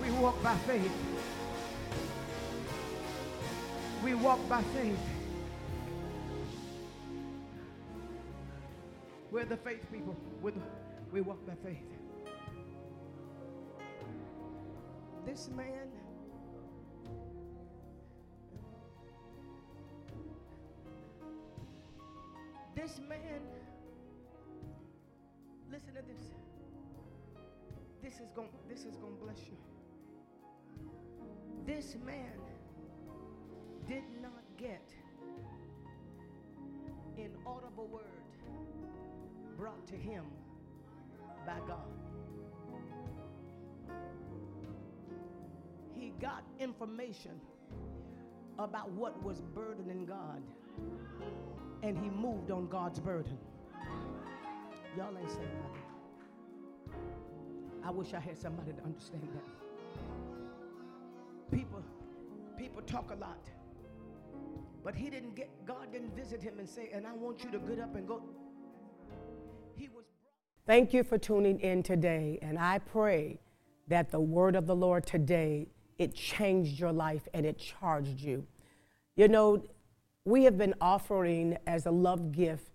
We 0.00 0.10
walk 0.12 0.40
by 0.42 0.54
faith. 0.58 0.92
We 4.04 4.14
walk 4.14 4.48
by 4.48 4.62
faith. 4.62 4.98
We're 9.32 9.44
the 9.44 9.56
faith 9.56 9.84
people. 9.92 10.16
The, 10.42 10.52
we 11.12 11.20
walk 11.20 11.44
by 11.44 11.54
faith. 11.64 11.78
This 15.26 15.48
man 15.56 15.88
This 22.80 22.98
man, 23.10 23.42
listen 25.70 25.92
to 25.94 26.00
this. 26.00 26.32
This 28.02 28.14
is 28.14 28.30
going 28.34 28.48
this 28.70 28.86
is 28.86 28.96
going 28.96 29.18
to 29.18 29.22
bless 29.22 29.38
you. 29.40 29.58
This 31.66 31.96
man 32.06 32.32
did 33.86 34.04
not 34.22 34.42
get 34.56 34.94
an 37.18 37.32
audible 37.44 37.86
word 37.86 38.02
brought 39.58 39.86
to 39.88 39.96
him 39.96 40.24
by 41.44 41.58
God. 41.68 41.84
He 45.94 46.14
got 46.18 46.44
information 46.58 47.38
about 48.58 48.90
what 48.92 49.22
was 49.22 49.42
burdening 49.54 50.06
God 50.06 50.42
and 51.82 51.96
he 51.96 52.10
moved 52.10 52.50
on 52.50 52.68
God's 52.68 52.98
burden. 53.00 53.38
Y'all 54.96 55.16
ain't 55.18 55.30
saying 55.30 55.48
nothing. 55.62 55.82
I 57.84 57.90
wish 57.90 58.12
I 58.14 58.20
had 58.20 58.38
somebody 58.38 58.72
to 58.72 58.82
understand 58.82 59.28
that. 59.34 59.44
People, 61.56 61.82
people 62.56 62.82
talk 62.82 63.10
a 63.10 63.14
lot. 63.14 63.48
But 64.82 64.94
he 64.94 65.10
didn't 65.10 65.34
get, 65.34 65.50
God 65.66 65.92
didn't 65.92 66.14
visit 66.14 66.42
him 66.42 66.58
and 66.58 66.68
say, 66.68 66.90
and 66.92 67.06
I 67.06 67.12
want 67.12 67.44
you 67.44 67.50
to 67.50 67.58
get 67.58 67.80
up 67.80 67.94
and 67.94 68.06
go. 68.06 68.22
He 69.76 69.88
was. 69.88 70.04
Thank 70.66 70.92
you 70.92 71.02
for 71.02 71.18
tuning 71.18 71.60
in 71.60 71.82
today. 71.82 72.38
And 72.42 72.58
I 72.58 72.78
pray 72.78 73.40
that 73.88 74.10
the 74.10 74.20
word 74.20 74.56
of 74.56 74.66
the 74.66 74.76
Lord 74.76 75.06
today 75.06 75.68
it 76.00 76.14
changed 76.14 76.80
your 76.80 76.92
life 76.92 77.28
and 77.34 77.44
it 77.44 77.58
charged 77.58 78.20
you. 78.20 78.46
You 79.16 79.28
know, 79.28 79.62
we 80.30 80.44
have 80.44 80.56
been 80.56 80.74
offering 80.80 81.58
as 81.66 81.86
a 81.86 81.90
love 81.90 82.30
gift 82.30 82.70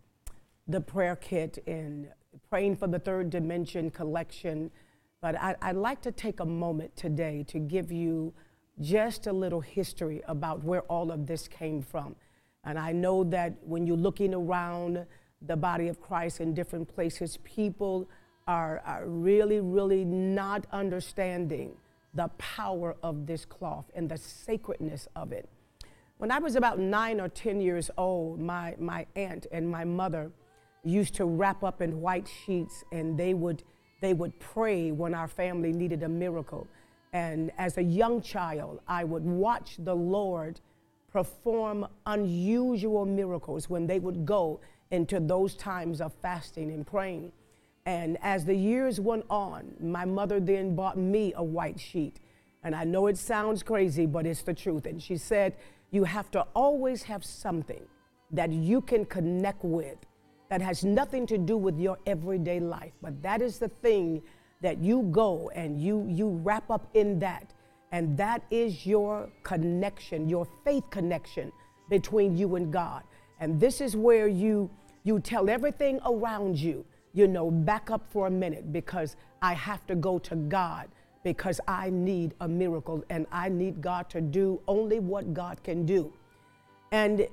the 0.68 0.82
prayer 0.82 1.16
kit 1.16 1.64
and 1.66 2.10
praying 2.50 2.76
for 2.76 2.88
the 2.88 3.00
third 3.00 3.30
dimension 3.30 3.90
collection. 3.90 4.70
But 5.22 5.36
I, 5.42 5.56
would 5.72 5.82
like 5.82 6.02
to 6.02 6.12
take 6.12 6.42
a 6.42 6.46
moment 6.46 6.98
today 6.98 7.46
to 7.48 7.60
give 7.60 7.94
you 7.94 8.34
just 8.82 9.28
a 9.28 9.32
little 9.32 9.62
history 9.62 10.22
about 10.28 10.66
where 10.66 10.82
all 10.82 11.12
of 11.12 11.28
this 11.28 11.48
came 11.48 11.82
from. 11.82 12.18
And 12.66 12.78
I 12.78 12.92
know 12.92 13.24
that 13.24 13.54
when 13.64 13.88
you're 13.88 13.96
looking 13.96 14.34
around 14.34 15.06
the 15.42 15.56
body 15.56 15.88
of 15.88 16.02
Christ 16.02 16.42
in 16.42 16.54
different 16.54 16.94
places, 16.94 17.38
people 17.46 18.10
are, 18.48 18.82
are 18.86 19.06
really, 19.08 19.62
really 19.62 20.04
not 20.04 20.66
understanding 20.74 21.78
the 22.14 22.28
power 22.38 22.98
of 23.02 23.26
this 23.26 23.46
cloth 23.46 23.86
and 23.96 24.10
the 24.10 24.18
sacredness 24.18 25.08
of 25.16 25.32
it. 25.32 25.48
When 26.18 26.32
I 26.32 26.40
was 26.40 26.56
about 26.56 26.80
nine 26.80 27.20
or 27.20 27.28
10 27.28 27.60
years 27.60 27.92
old, 27.98 28.40
my, 28.40 28.76
my 28.80 29.06
aunt 29.18 29.48
and 29.52 29.70
my 29.70 29.84
mother 29.84 30.32
used 30.84 31.14
to 31.16 31.26
wrap 31.26 31.62
up 31.62 31.82
in 31.82 32.00
white 32.00 32.28
sheets 32.46 32.86
and 32.94 33.20
they 33.20 33.34
would, 33.34 33.64
they 34.00 34.14
would 34.14 34.40
pray 34.40 34.92
when 34.92 35.14
our 35.14 35.28
family 35.28 35.74
needed 35.74 36.04
a 36.04 36.10
miracle. 36.10 36.68
And 37.12 37.52
as 37.58 37.78
a 37.78 37.84
young 37.84 38.22
child, 38.22 38.80
I 38.88 39.04
would 39.04 39.26
watch 39.26 39.76
the 39.80 39.96
Lord 39.96 40.62
perform 41.12 41.86
unusual 42.06 43.06
miracles 43.06 43.70
when 43.70 43.86
they 43.86 44.00
would 44.00 44.26
go 44.26 44.62
into 44.92 45.20
those 45.20 45.56
times 45.56 46.00
of 46.00 46.14
fasting 46.22 46.72
and 46.72 46.88
praying. 46.88 47.34
And 47.86 48.18
as 48.22 48.46
the 48.46 48.56
years 48.56 49.02
went 49.02 49.26
on, 49.30 49.76
my 49.82 50.06
mother 50.06 50.40
then 50.40 50.76
bought 50.76 50.98
me 50.98 51.34
a 51.36 51.44
white 51.44 51.80
sheet. 51.80 52.22
And 52.64 52.74
I 52.74 52.84
know 52.84 53.08
it 53.08 53.18
sounds 53.18 53.64
crazy, 53.64 54.06
but 54.06 54.26
it's 54.26 54.42
the 54.42 54.54
truth. 54.54 54.86
And 54.86 55.02
she 55.02 55.18
said, 55.18 55.56
You 55.96 56.04
have 56.04 56.30
to 56.32 56.42
always 56.54 57.04
have 57.04 57.24
something 57.24 57.86
that 58.32 58.52
you 58.52 58.82
can 58.82 59.06
connect 59.06 59.64
with 59.64 59.96
that 60.50 60.62
has 60.62 60.84
nothing 60.84 61.26
to 61.28 61.38
do 61.38 61.56
with 61.56 61.80
your 61.80 61.98
everyday 62.06 62.60
life. 62.60 62.92
But 63.02 63.24
that 63.24 63.42
is 63.42 63.60
the 63.60 63.70
thing 63.70 64.22
that 64.60 64.80
you 64.80 65.04
go 65.04 65.50
and 65.56 65.82
you, 65.82 66.06
you 66.10 66.28
wrap 66.44 66.70
up 66.70 66.90
in 66.96 67.18
that 67.20 67.54
and 67.94 68.18
that 68.18 68.44
is 68.52 68.86
your 68.86 69.30
connection, 69.44 70.28
your 70.28 70.46
faith 70.66 70.84
connection 70.90 71.50
between 71.90 72.36
you 72.36 72.58
and 72.58 72.74
God. 72.74 73.04
And 73.40 73.58
this 73.58 73.80
is 73.80 73.96
where 73.96 74.28
you 74.28 74.70
you 75.06 75.22
tell 75.22 75.50
everything 75.50 76.02
around 76.06 76.60
you, 76.60 76.84
you 77.14 77.26
know, 77.26 77.50
back 77.50 77.90
up 77.90 78.06
for 78.12 78.28
a 78.28 78.32
minute 78.32 78.74
because 78.74 79.16
I 79.42 79.54
have 79.54 79.88
to 79.88 79.96
go 79.96 80.20
to 80.20 80.36
God 80.36 80.90
because 81.26 81.60
I 81.68 81.90
need 81.90 82.36
a 82.40 82.48
miracle 82.48 83.04
and 83.10 83.26
I 83.32 83.50
need 83.50 83.82
God 83.82 84.12
to 84.12 84.22
do 84.22 84.62
only 84.68 85.00
what 85.00 85.34
God 85.34 85.62
can 85.64 85.84
do. 85.84 86.14
And 86.92 87.28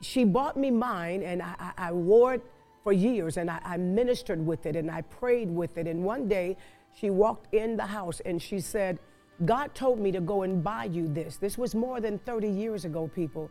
she 0.00 0.22
bought 0.22 0.56
me 0.56 0.70
mine 0.70 1.24
and 1.24 1.42
I, 1.42 1.54
I, 1.58 1.72
I 1.88 1.92
wore 1.92 2.34
it 2.34 2.42
for 2.84 2.92
years 2.92 3.38
and 3.38 3.50
I, 3.50 3.58
I 3.64 3.76
ministered 3.78 4.46
with 4.46 4.64
it 4.64 4.76
and 4.76 4.88
I 4.88 5.02
prayed 5.02 5.50
with 5.50 5.76
it. 5.76 5.88
And 5.88 6.04
one 6.04 6.28
day 6.28 6.56
she 6.94 7.10
walked 7.10 7.52
in 7.52 7.76
the 7.76 7.86
house 7.86 8.20
and 8.20 8.40
she 8.40 8.60
said, 8.60 9.00
God 9.44 9.74
told 9.74 9.98
me 9.98 10.12
to 10.12 10.20
go 10.20 10.42
and 10.42 10.62
buy 10.62 10.84
you 10.84 11.08
this. 11.08 11.36
This 11.36 11.58
was 11.58 11.74
more 11.74 12.00
than 12.00 12.20
30 12.20 12.48
years 12.48 12.84
ago, 12.84 13.10
people. 13.12 13.50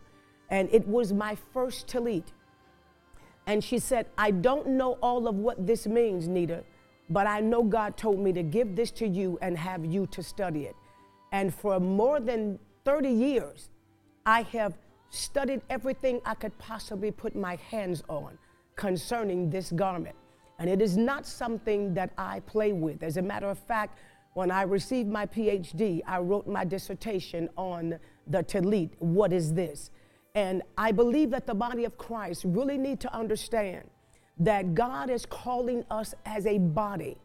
And 0.49 0.69
it 0.71 0.87
was 0.87 1.11
my 1.11 1.35
first 1.53 1.87
tallit. 1.87 2.31
And 3.45 3.61
she 3.61 3.77
said, 3.77 4.05
I 4.17 4.31
don't 4.31 4.67
know 4.67 4.93
all 5.01 5.27
of 5.27 5.35
what 5.35 5.67
this 5.67 5.85
means, 5.85 6.29
Nita, 6.29 6.63
but 7.11 7.27
I 7.27 7.41
know 7.41 7.63
God 7.63 7.97
told 7.97 8.19
me 8.19 8.31
to 8.33 8.43
give 8.43 8.75
this 8.75 8.91
to 8.91 9.07
you 9.07 9.37
and 9.41 9.57
have 9.57 9.85
you 9.85 10.07
to 10.07 10.23
study 10.23 10.65
it. 10.65 10.75
And 11.31 11.53
for 11.53 11.79
more 11.79 12.19
than 12.19 12.59
30 12.85 13.09
years, 13.09 13.69
I 14.25 14.43
have 14.43 14.77
studied 15.09 15.61
everything 15.69 16.21
I 16.25 16.35
could 16.35 16.57
possibly 16.57 17.11
put 17.11 17.35
my 17.35 17.57
hands 17.69 18.01
on 18.07 18.37
concerning 18.75 19.49
this 19.49 19.71
garment. 19.71 20.15
And 20.59 20.69
it 20.69 20.81
is 20.81 20.95
not 20.95 21.25
something 21.25 21.93
that 21.95 22.11
I 22.17 22.39
play 22.41 22.71
with. 22.71 23.03
As 23.03 23.17
a 23.17 23.21
matter 23.21 23.49
of 23.49 23.59
fact, 23.59 23.99
when 24.33 24.49
I 24.49 24.61
received 24.61 25.09
my 25.09 25.25
PhD, 25.25 26.01
I 26.07 26.19
wrote 26.19 26.47
my 26.47 26.63
dissertation 26.63 27.49
on 27.57 27.99
the 28.27 28.43
Tallit. 28.43 28.91
What 28.99 29.33
is 29.33 29.53
this? 29.53 29.91
And 30.35 30.61
I 30.77 30.93
believe 30.93 31.31
that 31.31 31.45
the 31.45 31.53
body 31.53 31.83
of 31.83 31.97
Christ 31.97 32.43
really 32.45 32.77
need 32.77 33.01
to 33.01 33.13
understand 33.13 33.83
that 34.41 34.73
God 34.73 35.09
is 35.09 35.25
calling 35.25 35.85
us 35.91 36.13
as 36.25 36.45
a 36.45 36.57
body 36.57 37.17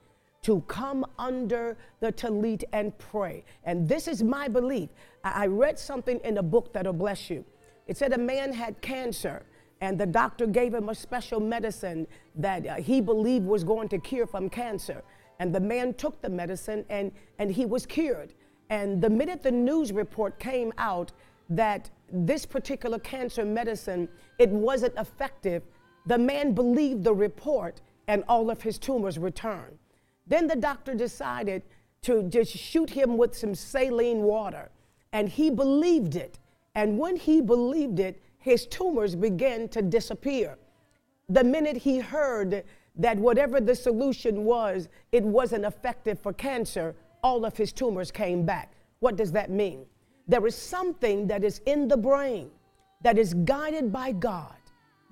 to 0.42 0.60
come 0.68 1.04
under 1.18 1.76
the 2.00 2.12
Tallit 2.12 2.62
and 2.72 2.96
pray. 2.98 3.42
And 3.64 3.88
this 3.88 4.06
is 4.06 4.22
my 4.22 4.48
belief. 4.48 4.90
I 5.24 5.46
read 5.46 5.78
something 5.78 6.20
in 6.22 6.38
a 6.38 6.42
book 6.42 6.72
that'll 6.72 6.92
bless 6.92 7.30
you. 7.30 7.44
It 7.86 7.96
said 7.96 8.12
a 8.12 8.18
man 8.18 8.52
had 8.52 8.80
cancer 8.80 9.42
and 9.80 9.98
the 9.98 10.06
doctor 10.06 10.46
gave 10.46 10.74
him 10.74 10.88
a 10.88 10.94
special 10.94 11.40
medicine 11.40 12.06
that 12.34 12.66
uh, 12.66 12.74
he 12.76 13.00
believed 13.00 13.46
was 13.46 13.64
going 13.64 13.88
to 13.90 13.98
cure 13.98 14.26
from 14.26 14.48
cancer. 14.48 15.02
And 15.38 15.54
the 15.54 15.60
man 15.60 15.94
took 15.94 16.20
the 16.22 16.30
medicine 16.30 16.84
and, 16.88 17.12
and 17.38 17.50
he 17.50 17.66
was 17.66 17.84
cured. 17.84 18.32
And 18.70 19.02
the 19.02 19.10
minute 19.10 19.42
the 19.42 19.50
news 19.50 19.92
report 19.92 20.38
came 20.38 20.72
out 20.78 21.12
that 21.50 21.90
this 22.10 22.46
particular 22.46 22.98
cancer 22.98 23.44
medicine, 23.44 24.08
it 24.38 24.48
wasn't 24.48 24.94
effective, 24.96 25.62
the 26.06 26.18
man 26.18 26.52
believed 26.52 27.04
the 27.04 27.14
report 27.14 27.80
and 28.08 28.22
all 28.28 28.50
of 28.50 28.62
his 28.62 28.78
tumors 28.78 29.18
returned. 29.18 29.78
Then 30.26 30.46
the 30.46 30.56
doctor 30.56 30.94
decided 30.94 31.62
to 32.02 32.22
just 32.24 32.56
shoot 32.56 32.90
him 32.90 33.16
with 33.16 33.36
some 33.36 33.54
saline 33.54 34.22
water. 34.22 34.70
And 35.12 35.28
he 35.28 35.50
believed 35.50 36.16
it. 36.16 36.38
And 36.74 36.98
when 36.98 37.16
he 37.16 37.40
believed 37.40 37.98
it, 37.98 38.22
his 38.38 38.66
tumors 38.66 39.16
began 39.16 39.68
to 39.70 39.82
disappear. 39.82 40.56
The 41.28 41.42
minute 41.42 41.76
he 41.76 41.98
heard 41.98 42.64
that 42.96 43.18
whatever 43.18 43.60
the 43.60 43.74
solution 43.74 44.44
was, 44.44 44.88
it 45.10 45.24
wasn't 45.24 45.64
effective 45.64 46.20
for 46.20 46.32
cancer, 46.32 46.94
all 47.22 47.44
of 47.44 47.56
his 47.56 47.72
tumors 47.72 48.12
came 48.12 48.46
back. 48.46 48.72
What 49.00 49.16
does 49.16 49.32
that 49.32 49.50
mean? 49.50 49.84
There 50.28 50.46
is 50.46 50.54
something 50.54 51.26
that 51.26 51.44
is 51.44 51.60
in 51.66 51.88
the 51.88 51.96
brain 51.96 52.50
that 53.02 53.18
is 53.18 53.34
guided 53.34 53.92
by 53.92 54.12
God 54.12 54.54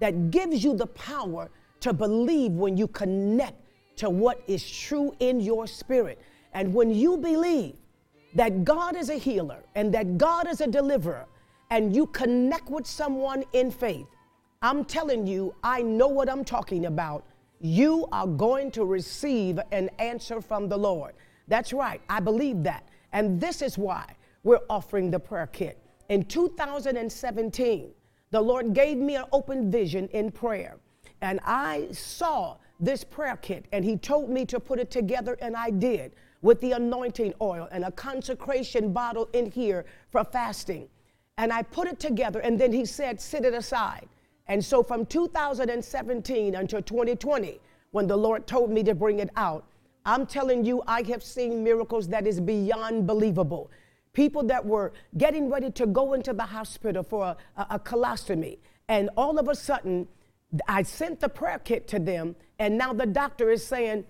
that 0.01 0.31
gives 0.31 0.63
you 0.65 0.77
the 0.77 0.87
power 0.87 1.51
to 1.81 1.93
believe 1.93 2.53
when 2.53 2.77
you 2.77 2.89
connect 2.89 3.61
to 3.97 4.11
what 4.11 4.43
is 4.47 4.69
true 4.69 5.15
in 5.21 5.41
your 5.41 5.67
spirit. 5.67 6.21
And 6.53 6.73
when 6.73 6.91
you 6.93 7.17
believe 7.17 7.77
that 8.35 8.65
God 8.65 8.97
is 8.97 9.11
a 9.11 9.17
healer 9.17 9.63
and 9.75 9.93
that 9.95 10.19
God 10.19 10.49
is 10.49 10.61
a 10.61 10.67
deliverer, 10.67 11.27
and 11.71 11.95
you 11.95 12.07
connect 12.07 12.71
with 12.71 12.87
someone 12.87 13.45
in 13.53 13.71
faith, 13.71 14.07
I'm 14.63 14.85
telling 14.85 15.27
you, 15.27 15.55
I 15.63 15.83
know 15.83 16.09
what 16.09 16.29
I'm 16.31 16.45
talking 16.45 16.87
about 16.87 17.25
you 17.61 18.07
are 18.13 18.27
going 18.27 18.71
to 18.73 18.85
receive 18.85 19.59
an 19.73 19.89
answer 19.99 20.41
from 20.41 20.69
the 20.69 20.77
Lord. 20.77 21.15
That's 21.49 21.73
right, 21.73 22.01
I 22.11 22.21
believe 22.21 22.63
that. 22.65 22.89
And 23.13 23.41
this 23.41 23.63
is 23.63 23.79
why 23.79 24.05
we're 24.43 24.61
offering 24.69 25.11
the 25.11 25.19
prayer 25.19 25.47
kit. 25.47 25.79
In 26.11 26.25
2017, 26.25 27.91
the 28.35 28.41
Lord 28.41 28.75
gave 28.75 28.97
me 28.97 29.15
an 29.15 29.27
open 29.31 29.71
vision 29.71 30.09
in 30.09 30.33
prayer, 30.33 30.79
and 31.21 31.39
I 31.45 31.87
saw 31.93 32.57
this 32.81 33.05
prayer 33.05 33.37
kit, 33.37 33.67
and 33.71 33.85
He 33.85 33.97
told 33.97 34.29
me 34.29 34.45
to 34.47 34.59
put 34.59 34.81
it 34.81 34.91
together, 34.91 35.39
and 35.41 35.55
I 35.57 35.71
did 35.71 36.17
with 36.43 36.61
the 36.61 36.73
anointing 36.73 37.33
oil 37.41 37.69
and 37.71 37.85
a 37.85 37.93
consecration 37.93 38.93
bottle 38.93 39.29
in 39.35 39.53
here 39.53 39.85
for 40.11 40.25
fasting. 40.25 40.89
And 41.39 41.53
I 41.53 41.63
put 41.63 41.87
it 41.87 42.01
together, 42.01 42.41
and 42.41 42.61
then 42.61 42.73
He 42.73 42.85
said, 42.85 43.21
Sit 43.21 43.45
it 43.45 43.55
aside. 43.55 44.09
And 44.49 44.65
so 44.65 44.83
from 44.83 45.07
2017 45.07 46.57
until 46.57 46.83
2020, 46.83 47.61
when 47.93 48.09
the 48.09 48.17
Lord 48.17 48.49
told 48.49 48.69
me 48.69 48.83
to 48.83 48.97
bring 48.97 49.21
it 49.21 49.31
out, 49.37 49.65
I'm 50.05 50.27
telling 50.27 50.65
you, 50.65 50.83
I 50.89 51.03
have 51.03 51.23
seen 51.23 51.63
miracles 51.63 52.09
that 52.09 52.27
is 52.27 52.41
beyond 52.41 53.07
believable. 53.07 53.71
People 54.15 54.43
that 54.45 54.65
were 54.65 54.93
getting 55.19 55.51
ready 55.51 55.71
to 55.73 55.87
go 55.87 56.15
into 56.15 56.33
the 56.33 56.45
hospital 56.45 57.03
for 57.03 57.25
a, 57.25 57.37
a, 57.57 57.67
a 57.71 57.79
colostomy, 57.79 58.59
and 58.89 59.11
all 59.17 59.39
of 59.39 59.49
a 59.49 59.55
sudden, 59.55 60.09
I 60.69 60.83
sent 60.83 61.21
the 61.21 61.29
prayer 61.29 61.59
kit 61.59 61.87
to 61.89 61.99
them, 61.99 62.37
and 62.59 62.79
now 62.79 62.93
the 62.93 63.07
doctor 63.07 63.51
is 63.51 63.67
saying 63.67 64.05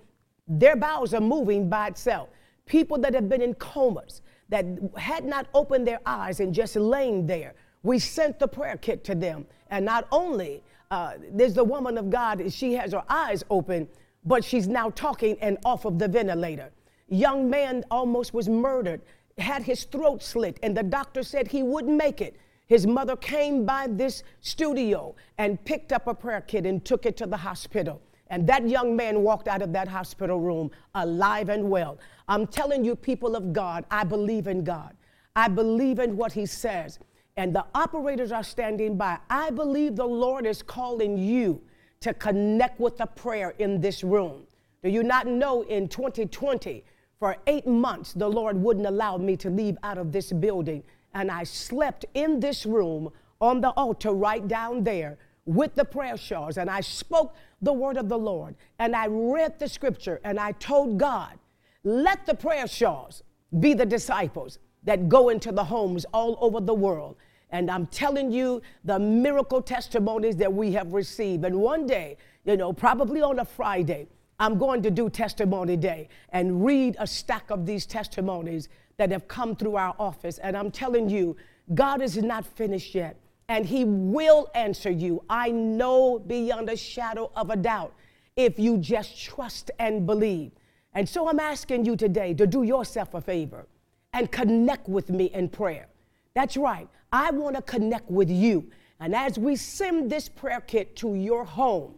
their 0.47 0.77
bowels 0.77 1.15
are 1.15 1.21
moving 1.21 1.69
by 1.69 1.89
itself. 1.89 2.29
People 2.67 2.99
that 2.99 3.15
have 3.15 3.29
been 3.29 3.43
in 3.43 3.55
comas, 3.55 4.23
that 4.51 4.67
had 4.97 5.25
not 5.25 5.47
opened 5.55 5.87
their 5.87 6.01
eyes 6.05 6.41
and 6.41 6.55
just 6.55 6.77
laying 6.77 7.27
there, 7.27 7.55
we 7.83 7.99
sent 7.99 8.39
the 8.39 8.49
prayer 8.49 8.77
kit 8.77 9.05
to 9.05 9.15
them. 9.15 9.47
And 9.71 9.85
not 9.85 10.07
only 10.13 10.63
uh, 10.91 11.15
there's 11.33 11.55
the 11.55 11.65
woman 11.65 11.97
of 11.99 12.11
God, 12.11 12.53
she 12.53 12.75
has 12.75 12.93
her 12.93 13.05
eyes 13.09 13.43
open, 13.51 13.89
but 14.25 14.45
she's 14.45 14.69
now 14.69 14.91
talking 14.91 15.37
and 15.41 15.59
off 15.65 15.85
of 15.85 15.99
the 15.99 16.09
ventilator. 16.09 16.71
Young 17.09 17.49
man 17.49 17.85
almost 17.91 18.35
was 18.35 18.49
murdered, 18.49 19.01
had 19.39 19.63
his 19.63 19.85
throat 19.85 20.23
slit, 20.23 20.59
and 20.63 20.77
the 20.77 20.83
doctor 20.83 21.23
said 21.23 21.49
he 21.49 21.63
wouldn't 21.63 21.97
make 21.97 22.21
it. 22.21 22.37
His 22.67 22.87
mother 22.87 23.17
came 23.17 23.67
by 23.67 23.89
this 23.89 24.23
studio 24.41 25.15
and 25.39 25.63
picked 25.65 25.93
up 25.93 26.07
a 26.07 26.15
prayer 26.15 26.41
kit 26.41 26.65
and 26.67 26.85
took 26.85 27.05
it 27.05 27.17
to 27.19 27.27
the 27.27 27.37
hospital. 27.37 28.01
And 28.29 28.47
that 28.47 28.69
young 28.69 28.97
man 28.97 29.21
walked 29.23 29.49
out 29.49 29.61
of 29.61 29.73
that 29.75 29.87
hospital 29.87 30.41
room 30.41 30.71
alive 30.95 31.51
and 31.51 31.69
well. 31.69 31.99
I'm 32.27 32.47
telling 32.47 32.85
you, 32.85 32.97
people 32.97 33.37
of 33.37 33.53
God, 33.53 33.85
I 33.91 34.05
believe 34.05 34.47
in 34.47 34.65
God. 34.65 34.97
I 35.37 35.49
believe 35.49 35.99
in 35.99 36.17
what 36.17 36.33
he 36.33 36.47
says. 36.47 36.99
And 37.37 37.55
the 37.55 37.67
operators 37.75 38.33
are 38.33 38.45
standing 38.45 38.97
by. 38.97 39.19
I 39.29 39.51
believe 39.51 39.97
the 39.97 40.07
Lord 40.07 40.47
is 40.47 40.63
calling 40.63 41.19
you 41.19 41.61
to 42.01 42.15
connect 42.15 42.81
with 42.81 42.97
the 42.97 43.07
prayer 43.07 43.55
in 43.59 43.81
this 43.81 44.03
room. 44.03 44.47
Do 44.83 44.89
you 44.89 45.03
not 45.03 45.27
know 45.27 45.63
in 45.63 45.89
2020, 45.89 46.85
for 47.19 47.37
eight 47.47 47.67
months, 47.67 48.13
the 48.13 48.29
Lord 48.29 48.57
wouldn't 48.57 48.87
allow 48.87 49.17
me 49.17 49.37
to 49.39 49.51
leave 49.51 49.77
out 49.83 49.99
of 49.99 50.13
this 50.13 50.33
building. 50.33 50.83
And 51.15 51.31
I 51.31 51.45
slept 51.45 52.05
in 52.15 52.41
this 52.41 52.67
room 52.67 53.11
on 53.41 53.61
the 53.61 53.71
altar 53.71 54.13
right 54.13 54.47
down 54.47 54.85
there 54.85 55.19
with 55.47 55.75
the 55.75 55.85
prayer 55.85 56.17
shawls. 56.17 56.59
And 56.59 56.69
I 56.69 56.81
spoke 56.81 57.35
the 57.63 57.73
word 57.73 57.97
of 57.97 58.09
the 58.09 58.19
Lord. 58.19 58.57
And 58.79 58.97
I 58.97 59.07
read 59.07 59.59
the 59.59 59.69
scripture 59.69 60.21
and 60.25 60.39
I 60.39 60.53
told 60.53 60.99
God, 60.99 61.39
let 61.85 62.27
the 62.27 62.35
prayer 62.35 62.67
shawls 62.67 63.23
be 63.61 63.75
the 63.75 63.87
disciples 63.87 64.59
that 64.85 65.09
go 65.09 65.29
into 65.29 65.53
the 65.53 65.65
homes 65.65 66.05
all 66.13 66.37
over 66.41 66.61
the 66.61 66.75
world. 66.75 67.17
And 67.51 67.71
I'm 67.71 67.87
telling 67.87 68.33
you 68.33 68.63
the 68.85 68.99
miracle 68.99 69.63
testimonies 69.63 70.37
that 70.37 70.53
we 70.53 70.73
have 70.73 70.93
received. 70.93 71.45
And 71.45 71.57
one 71.57 71.87
day, 71.87 72.17
you 72.45 72.57
know, 72.57 72.73
probably 72.73 73.23
on 73.23 73.39
a 73.39 73.45
Friday, 73.45 74.09
I'm 74.39 74.59
going 74.59 74.83
to 74.83 74.91
do 74.91 75.09
testimony 75.09 75.77
day 75.77 76.09
and 76.31 76.65
read 76.65 76.97
a 76.99 77.07
stack 77.07 77.51
of 77.51 77.67
these 77.67 77.87
testimonies 77.87 78.69
that 78.97 79.11
have 79.11 79.29
come 79.29 79.57
through 79.57 79.77
our 79.77 79.95
office. 79.99 80.39
And 80.39 80.57
I'm 80.57 80.71
telling 80.71 81.09
you, 81.09 81.37
God 81.75 82.03
is 82.03 82.17
not 82.17 82.45
finished 82.45 82.95
yet, 82.95 83.19
and 83.49 83.65
He 83.65 83.85
will 83.85 84.51
answer 84.55 84.91
you. 84.91 85.25
I 85.31 85.51
know 85.51 86.19
beyond 86.19 86.69
a 86.69 86.77
shadow 86.77 87.31
of 87.37 87.51
a 87.51 87.57
doubt 87.57 87.95
if 88.37 88.59
you 88.59 88.79
just 88.79 89.21
trust 89.21 89.71
and 89.79 90.07
believe. 90.07 90.53
And 90.95 91.09
so 91.09 91.29
I'm 91.29 91.41
asking 91.41 91.85
you 91.85 91.97
today 91.97 92.35
to 92.35 92.47
do 92.47 92.63
yourself 92.63 93.15
a 93.15 93.21
favor 93.21 93.67
and 94.13 94.31
connect 94.31 94.89
with 94.89 95.11
me 95.11 95.27
in 95.27 95.49
prayer. 95.49 95.89
That's 96.35 96.57
right. 96.57 96.89
I 97.13 97.31
want 97.31 97.57
to 97.57 97.63
connect 97.63 98.11
with 98.11 98.31
you. 98.31 98.71
And 99.01 99.15
as 99.15 99.39
we 99.39 99.57
send 99.57 100.11
this 100.11 100.29
prayer 100.29 100.61
kit 100.61 100.97
to 100.97 101.15
your 101.15 101.45
home, 101.45 101.95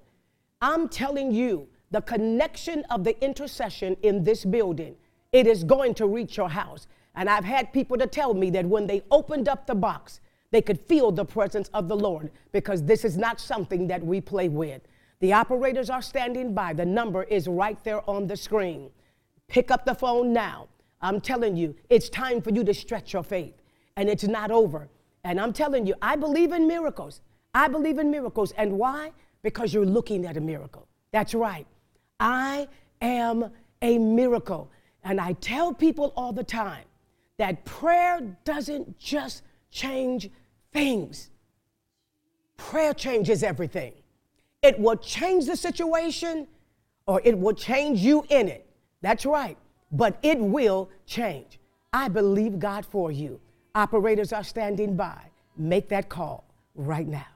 I'm 0.61 0.89
telling 0.89 1.33
you, 1.33 1.69
the 1.91 2.01
connection 2.03 2.85
of 2.91 3.05
the 3.05 3.23
intercession 3.25 3.97
in 4.03 4.25
this 4.25 4.45
building, 4.45 4.97
it 5.33 5.47
is 5.47 5.65
going 5.65 5.95
to 5.95 6.07
reach 6.07 6.37
your 6.37 6.49
house. 6.49 6.87
And 7.15 7.31
I've 7.31 7.45
had 7.45 7.73
people 7.73 7.97
to 7.99 8.07
tell 8.07 8.35
me 8.35 8.51
that 8.51 8.67
when 8.67 8.87
they 8.87 9.03
opened 9.11 9.49
up 9.49 9.67
the 9.67 9.75
box, 9.75 10.21
they 10.51 10.63
could 10.63 10.81
feel 10.81 11.11
the 11.11 11.25
presence 11.25 11.69
of 11.75 11.89
the 11.89 11.97
Lord 11.97 12.31
because 12.53 12.83
this 12.83 13.05
is 13.05 13.17
not 13.17 13.41
something 13.41 13.87
that 13.89 14.05
we 14.05 14.21
play 14.21 14.49
with. 14.49 14.83
The 15.21 15.33
operators 15.33 15.91
are 15.91 16.03
standing 16.03 16.55
by. 16.55 16.73
The 16.73 16.85
number 16.85 17.23
is 17.25 17.49
right 17.49 17.83
there 17.85 18.09
on 18.09 18.27
the 18.27 18.37
screen. 18.37 18.91
Pick 19.49 19.71
up 19.71 19.85
the 19.85 19.95
phone 19.95 20.33
now. 20.33 20.69
I'm 21.01 21.21
telling 21.21 21.57
you, 21.57 21.75
it's 21.89 22.09
time 22.09 22.41
for 22.43 22.51
you 22.51 22.65
to 22.65 22.75
stretch 22.75 23.13
your 23.13 23.23
faith, 23.23 23.55
and 23.97 24.09
it's 24.09 24.25
not 24.25 24.51
over. 24.51 24.89
And 25.25 25.41
I'm 25.41 25.53
telling 25.53 25.87
you, 25.87 25.95
I 26.03 26.17
believe 26.17 26.53
in 26.53 26.67
miracles. 26.67 27.21
I 27.55 27.69
believe 27.69 27.99
in 27.99 28.11
miracles. 28.11 28.53
And 28.53 28.73
why? 28.79 29.13
Because 29.43 29.73
you're 29.73 29.87
looking 29.87 30.27
at 30.27 30.37
a 30.37 30.41
miracle. 30.41 30.87
That's 31.13 31.35
right. 31.35 31.67
I 32.21 32.69
am 33.01 33.51
a 33.83 33.99
miracle. 33.99 34.71
And 35.05 35.21
I 35.21 35.35
tell 35.35 35.73
people 35.73 36.13
all 36.17 36.33
the 36.33 36.45
time 36.45 36.85
that 37.37 37.65
prayer 37.65 38.21
doesn't 38.45 38.99
just 38.99 39.43
change 39.71 40.31
things, 40.73 41.31
prayer 42.57 42.95
changes 42.95 43.43
everything. 43.43 43.93
It 44.63 44.79
will 44.79 44.97
change 44.97 45.47
the 45.47 45.57
situation 45.57 46.49
or 47.07 47.21
it 47.25 47.39
will 47.39 47.55
change 47.55 48.01
you 48.01 48.25
in 48.31 48.49
it. 48.49 48.67
That's 49.01 49.25
right. 49.25 49.57
But 49.93 50.19
it 50.23 50.39
will 50.41 50.91
change. 51.07 51.61
I 51.93 52.09
believe 52.09 52.59
God 52.59 52.85
for 52.85 53.13
you. 53.13 53.41
Operators 53.75 54.33
are 54.33 54.43
standing 54.43 54.97
by. 54.97 55.21
Make 55.57 55.89
that 55.91 56.09
call 56.09 56.45
right 56.75 57.07
now. 57.07 57.36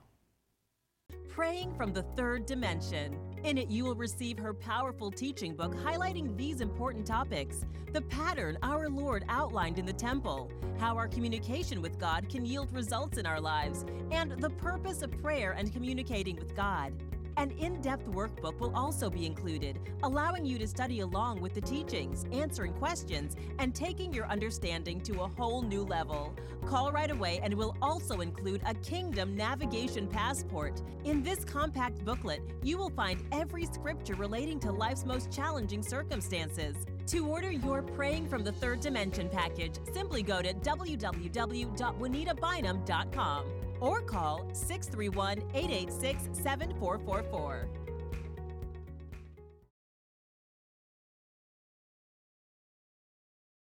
Praying 1.41 1.73
from 1.73 1.95
the 1.95 2.03
Third 2.03 2.45
Dimension. 2.45 3.19
In 3.45 3.57
it, 3.57 3.71
you 3.71 3.85
will 3.85 3.95
receive 3.95 4.39
her 4.39 4.53
powerful 4.53 5.11
teaching 5.11 5.55
book 5.55 5.75
highlighting 5.75 6.37
these 6.37 6.61
important 6.61 7.07
topics 7.07 7.65
the 7.95 8.03
pattern 8.03 8.59
our 8.63 8.91
Lord 8.91 9.25
outlined 9.31 9.79
in 9.79 9.87
the 9.87 9.93
temple, 9.95 10.51
how 10.79 10.99
our 10.99 11.09
communication 11.09 11.81
with 11.81 11.99
God 11.99 12.29
can 12.29 12.45
yield 12.45 12.71
results 12.75 13.17
in 13.17 13.25
our 13.25 13.41
lives, 13.41 13.87
and 14.11 14.33
the 14.33 14.51
purpose 14.51 15.01
of 15.01 15.11
prayer 15.23 15.53
and 15.53 15.73
communicating 15.73 16.37
with 16.37 16.55
God. 16.55 16.93
An 17.41 17.51
in 17.53 17.81
depth 17.81 18.07
workbook 18.11 18.61
will 18.61 18.77
also 18.77 19.09
be 19.09 19.25
included, 19.25 19.79
allowing 20.03 20.45
you 20.45 20.59
to 20.59 20.69
study 20.69 21.01
along 21.01 21.41
with 21.41 21.55
the 21.55 21.63
teachings, 21.63 22.27
answering 22.33 22.75
questions, 22.75 23.35
and 23.59 23.75
taking 23.75 24.13
your 24.13 24.27
understanding 24.27 25.01
to 25.01 25.23
a 25.23 25.27
whole 25.27 25.63
new 25.63 25.83
level. 25.83 26.37
Call 26.67 26.93
right 26.93 27.11
away 27.11 27.41
and 27.43 27.55
we'll 27.55 27.79
also 27.81 28.21
include 28.21 28.61
a 28.67 28.75
Kingdom 28.75 29.35
Navigation 29.35 30.07
Passport. 30.07 30.83
In 31.05 31.23
this 31.23 31.43
compact 31.47 32.05
booklet, 32.05 32.43
you 32.63 32.77
will 32.77 32.91
find 32.91 33.25
every 33.33 33.65
scripture 33.65 34.17
relating 34.17 34.61
to 34.61 34.71
life's 34.71 35.07
most 35.07 35.33
challenging 35.33 35.83
circumstances. 35.83 36.77
To 37.07 37.27
order 37.27 37.51
your 37.51 37.81
Praying 37.81 38.29
from 38.29 38.45
the 38.45 38.53
Third 38.53 38.81
Dimension 38.81 39.31
package, 39.31 39.77
simply 39.95 40.23
go 40.23 40.43
to 40.43 40.53
www.juanitabynum.com 40.53 43.45
or 43.81 44.03
call 44.03 44.47
631 44.53 45.39
886 45.55 46.29
7444. 46.33 47.69